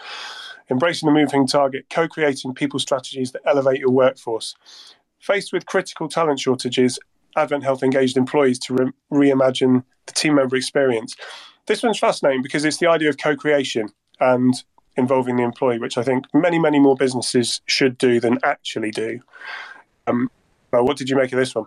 Embracing 0.69 1.07
the 1.07 1.13
moving 1.13 1.45
target, 1.45 1.85
co 1.89 2.07
creating 2.07 2.55
people 2.55 2.79
strategies 2.79 3.31
that 3.31 3.41
elevate 3.45 3.79
your 3.79 3.91
workforce. 3.91 4.55
Faced 5.25 5.51
with 5.51 5.65
critical 5.65 6.07
talent 6.07 6.39
shortages, 6.39 6.99
Advent 7.35 7.63
Health 7.63 7.81
engaged 7.81 8.15
employees 8.15 8.59
to 8.59 8.75
re- 8.75 8.91
reimagine 9.11 9.83
the 10.05 10.13
team 10.13 10.35
member 10.35 10.55
experience. 10.55 11.15
This 11.65 11.81
one's 11.81 11.97
fascinating 11.97 12.43
because 12.43 12.63
it's 12.63 12.77
the 12.77 12.85
idea 12.85 13.09
of 13.09 13.17
co 13.17 13.35
creation 13.35 13.89
and 14.19 14.53
involving 14.97 15.35
the 15.37 15.41
employee, 15.41 15.79
which 15.79 15.97
I 15.97 16.03
think 16.03 16.25
many, 16.31 16.59
many 16.59 16.77
more 16.77 16.95
businesses 16.95 17.59
should 17.65 17.97
do 17.97 18.19
than 18.19 18.37
actually 18.43 18.91
do. 18.91 19.19
Um, 20.05 20.29
what 20.69 20.95
did 20.95 21.09
you 21.09 21.15
make 21.15 21.33
of 21.33 21.39
this 21.39 21.55
one? 21.55 21.65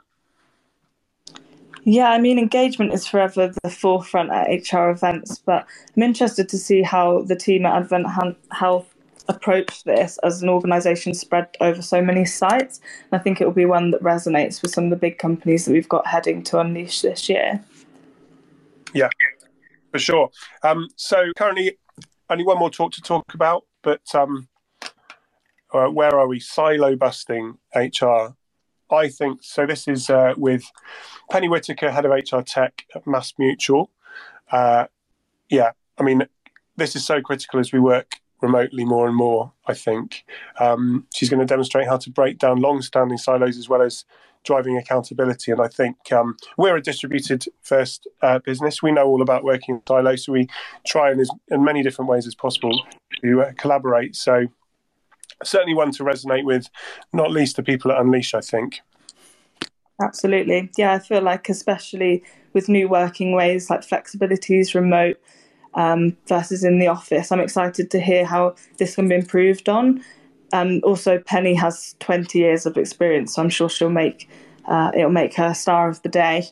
Yeah, 1.83 2.11
I 2.11 2.19
mean, 2.19 2.39
engagement 2.39 2.93
is 2.93 3.09
forever 3.09 3.53
the 3.65 3.71
forefront 3.71 4.31
at 4.31 4.73
HR 4.73 4.91
events, 4.91 5.43
but 5.45 5.67
I'm 5.97 6.05
interested 6.05 6.49
to 6.51 6.59
see 6.59 6.83
how 6.83 7.23
the 7.23 7.35
team 7.35 7.67
at 7.67 7.75
Advent 7.75 8.07
Health 8.53 8.95
approach 9.29 9.85
this 9.85 10.19
as 10.23 10.43
an 10.43 10.49
organisation 10.49 11.15
spread 11.15 11.49
over 11.61 11.83
so 11.83 12.01
many 12.03 12.25
sites. 12.25 12.81
And 13.11 13.21
I 13.21 13.23
think 13.23 13.41
it 13.41 13.45
will 13.45 13.53
be 13.53 13.67
one 13.67 13.91
that 13.91 14.03
resonates 14.03 14.63
with 14.63 14.73
some 14.73 14.85
of 14.85 14.91
the 14.91 14.97
big 14.97 15.19
companies 15.19 15.65
that 15.65 15.73
we've 15.73 15.89
got 15.89 16.07
heading 16.07 16.43
to 16.45 16.59
Unleash 16.59 17.03
this 17.03 17.29
year. 17.29 17.63
Yeah, 18.95 19.11
for 19.93 19.99
sure. 19.99 20.31
Um, 20.63 20.89
so 20.97 21.31
currently, 21.37 21.79
only 22.31 22.45
one 22.45 22.59
more 22.59 22.71
talk 22.71 22.93
to 22.93 23.03
talk 23.03 23.35
about, 23.35 23.65
but 23.83 24.03
um, 24.15 24.49
uh, 25.73 25.87
where 25.87 26.19
are 26.19 26.27
we? 26.27 26.41
Silo 26.41 26.97
busting 26.97 27.59
HR. 27.75 28.35
I 28.91 29.09
think 29.09 29.41
so. 29.43 29.67
This 29.67 29.87
is 29.87 30.09
uh, 30.09 30.33
with 30.39 30.65
Penny 31.31 31.49
Whitaker, 31.49 31.91
head 31.91 32.07
of 32.07 32.13
HR 32.13 32.41
tech 32.41 32.85
at 32.95 33.07
Mass 33.07 33.35
Mutual. 33.39 33.91
Uh, 34.51 34.87
yeah, 35.51 35.73
I 35.99 36.03
mean, 36.03 36.27
this 36.77 36.97
is 36.97 37.05
so 37.05 37.21
critical 37.21 37.61
as 37.61 37.71
we 37.71 37.81
work 37.81 38.13
remotely 38.41 38.85
more 38.85 39.07
and 39.07 39.17
more. 39.17 39.53
I 39.67 39.75
think 39.75 40.25
um, 40.59 41.07
she's 41.13 41.29
going 41.29 41.41
to 41.41 41.47
demonstrate 41.47 41.87
how 41.87 41.97
to 41.99 42.11
break 42.11 42.39
down 42.39 42.61
long-standing 42.61 43.19
silos 43.19 43.59
as 43.59 43.69
well 43.69 43.83
as 43.83 44.05
driving 44.45 44.77
accountability. 44.77 45.53
And 45.53 45.61
I 45.61 45.69
think 45.69 46.13
um, 46.13 46.37
we're 46.57 46.77
a 46.77 46.83
distributed 46.83 47.45
first 47.63 48.07
uh, 48.23 48.39
business. 48.39 48.83
We 48.83 48.93
know 48.93 49.07
all 49.07 49.23
about 49.23 49.45
working 49.45 49.77
in 49.77 49.83
silos, 49.87 50.25
so 50.25 50.33
we 50.33 50.49
try 50.87 51.13
in 51.13 51.21
as 51.21 51.31
in 51.49 51.65
many 51.65 51.83
different 51.83 52.09
ways 52.09 52.27
as 52.27 52.35
possible 52.35 52.81
to 53.23 53.43
uh, 53.43 53.53
collaborate. 53.59 54.17
So 54.17 54.47
certainly 55.43 55.75
one 55.75 55.93
to 55.93 56.05
resonate 56.05 56.45
with, 56.45 56.69
not 57.13 57.31
least 57.31 57.57
the 57.57 57.63
people 57.63 57.93
at 57.93 58.01
Unleash. 58.01 58.35
I 58.35 58.41
think. 58.41 58.81
Absolutely, 60.01 60.71
yeah. 60.79 60.93
I 60.93 61.01
feel 61.01 61.23
like 61.23 61.49
especially 61.49 62.23
with 62.53 62.69
new 62.69 62.89
working 62.89 63.33
ways 63.33 63.69
like 63.69 63.81
flexibilities, 63.81 64.75
remote 64.75 65.21
um, 65.75 66.17
versus 66.27 66.65
in 66.65 66.79
the 66.79 66.89
office. 66.89 67.31
I'm 67.31 67.41
excited 67.41 67.91
to 67.91 68.01
hear 68.01 68.25
how 68.25 68.57
this 68.79 68.95
can 68.95 69.09
be 69.09 69.15
improved 69.15 69.69
on. 69.69 70.03
Um, 70.53 70.81
also, 70.83 71.19
Penny 71.19 71.55
has 71.55 71.95
20 72.01 72.39
years 72.39 72.67
of 72.67 72.77
experience, 72.77 73.35
so 73.35 73.43
I'm 73.43 73.51
sure 73.51 73.69
she'll 73.69 73.91
make 73.91 74.29
uh, 74.67 74.91
it'll 74.95 75.11
make 75.11 75.35
her 75.35 75.55
star 75.55 75.89
of 75.89 76.03
the 76.03 76.09
day. 76.11 76.47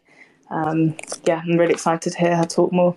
Um, 0.50 0.96
yeah, 1.26 1.42
I'm 1.44 1.58
really 1.58 1.74
excited 1.74 2.12
to 2.12 2.18
hear 2.18 2.34
her 2.36 2.44
talk 2.44 2.72
more. 2.72 2.96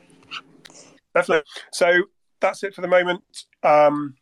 Definitely. 1.14 1.44
So 1.74 2.04
that's 2.40 2.64
it 2.64 2.74
for 2.74 2.82
the 2.82 2.88
moment. 2.88 3.24
Um, 3.64 4.16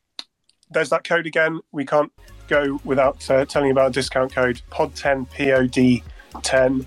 there's 0.71 0.89
that 0.89 1.03
code 1.03 1.27
again. 1.27 1.59
We 1.71 1.85
can't 1.85 2.11
go 2.47 2.79
without 2.83 3.29
uh, 3.29 3.45
telling 3.45 3.67
you 3.67 3.73
about 3.73 3.89
a 3.89 3.93
discount 3.93 4.33
code 4.33 4.61
POD10 4.71 6.01
POD10. 6.41 6.85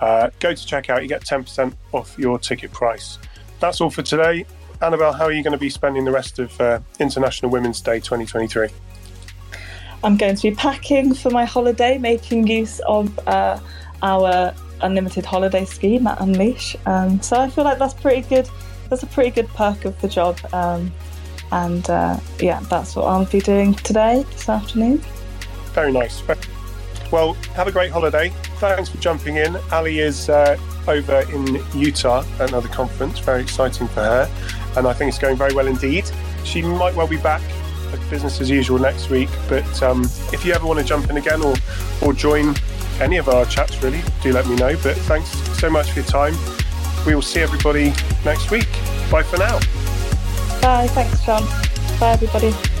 Uh, 0.00 0.30
go 0.38 0.54
to 0.54 0.66
checkout, 0.66 1.02
you 1.02 1.08
get 1.08 1.22
10% 1.22 1.74
off 1.92 2.18
your 2.18 2.38
ticket 2.38 2.72
price. 2.72 3.18
That's 3.60 3.80
all 3.80 3.90
for 3.90 4.02
today. 4.02 4.46
Annabelle, 4.82 5.12
how 5.12 5.24
are 5.24 5.32
you 5.32 5.42
going 5.42 5.52
to 5.52 5.58
be 5.58 5.68
spending 5.68 6.04
the 6.04 6.10
rest 6.10 6.38
of 6.38 6.58
uh, 6.60 6.80
International 6.98 7.50
Women's 7.50 7.80
Day 7.80 8.00
2023? 8.00 8.68
I'm 10.02 10.16
going 10.16 10.34
to 10.34 10.50
be 10.50 10.56
packing 10.56 11.14
for 11.14 11.30
my 11.30 11.44
holiday, 11.44 11.98
making 11.98 12.46
use 12.46 12.80
of 12.80 13.16
uh, 13.28 13.60
our 14.02 14.54
unlimited 14.80 15.26
holiday 15.26 15.66
scheme 15.66 16.06
at 16.06 16.18
Unleash. 16.20 16.74
Um, 16.86 17.20
so 17.20 17.38
I 17.38 17.50
feel 17.50 17.64
like 17.64 17.78
that's 17.78 17.92
pretty 17.92 18.22
good. 18.22 18.48
That's 18.88 19.02
a 19.02 19.06
pretty 19.06 19.30
good 19.30 19.48
perk 19.48 19.84
of 19.84 20.00
the 20.00 20.08
job. 20.08 20.38
Um, 20.54 20.90
and 21.52 21.88
uh, 21.90 22.18
yeah, 22.38 22.60
that's 22.60 22.96
what 22.96 23.04
I'll 23.04 23.26
be 23.26 23.40
doing 23.40 23.74
today, 23.74 24.24
this 24.30 24.48
afternoon. 24.48 25.02
Very 25.74 25.92
nice. 25.92 26.22
Well, 27.10 27.34
have 27.54 27.66
a 27.66 27.72
great 27.72 27.90
holiday. 27.90 28.30
Thanks 28.56 28.88
for 28.88 28.98
jumping 28.98 29.36
in. 29.36 29.56
Allie 29.70 29.98
is 29.98 30.30
uh, 30.30 30.56
over 30.88 31.20
in 31.32 31.62
Utah 31.74 32.24
at 32.38 32.50
another 32.50 32.68
conference. 32.68 33.18
Very 33.18 33.42
exciting 33.42 33.88
for 33.88 34.00
her. 34.00 34.30
And 34.76 34.86
I 34.86 34.92
think 34.92 35.08
it's 35.08 35.18
going 35.18 35.36
very 35.36 35.54
well 35.54 35.66
indeed. 35.66 36.10
She 36.44 36.62
might 36.62 36.94
well 36.94 37.08
be 37.08 37.18
back 37.18 37.42
business 38.08 38.40
as 38.40 38.50
usual 38.50 38.78
next 38.78 39.10
week. 39.10 39.28
But 39.48 39.82
um, 39.82 40.04
if 40.32 40.44
you 40.44 40.52
ever 40.52 40.66
want 40.66 40.78
to 40.78 40.84
jump 40.84 41.10
in 41.10 41.16
again 41.16 41.42
or, 41.42 41.54
or 42.02 42.12
join 42.12 42.54
any 43.00 43.16
of 43.16 43.28
our 43.28 43.44
chats, 43.46 43.82
really, 43.82 44.02
do 44.22 44.32
let 44.32 44.46
me 44.46 44.56
know. 44.56 44.76
But 44.82 44.96
thanks 44.96 45.30
so 45.58 45.70
much 45.70 45.90
for 45.90 46.00
your 46.00 46.08
time. 46.08 46.34
We 47.06 47.14
will 47.14 47.22
see 47.22 47.40
everybody 47.40 47.92
next 48.24 48.50
week. 48.50 48.68
Bye 49.10 49.22
for 49.22 49.38
now. 49.38 49.58
Bye. 50.60 50.86
Thanks, 50.88 51.24
Jon. 51.24 51.42
Bye, 51.98 52.12
everybody. 52.12 52.79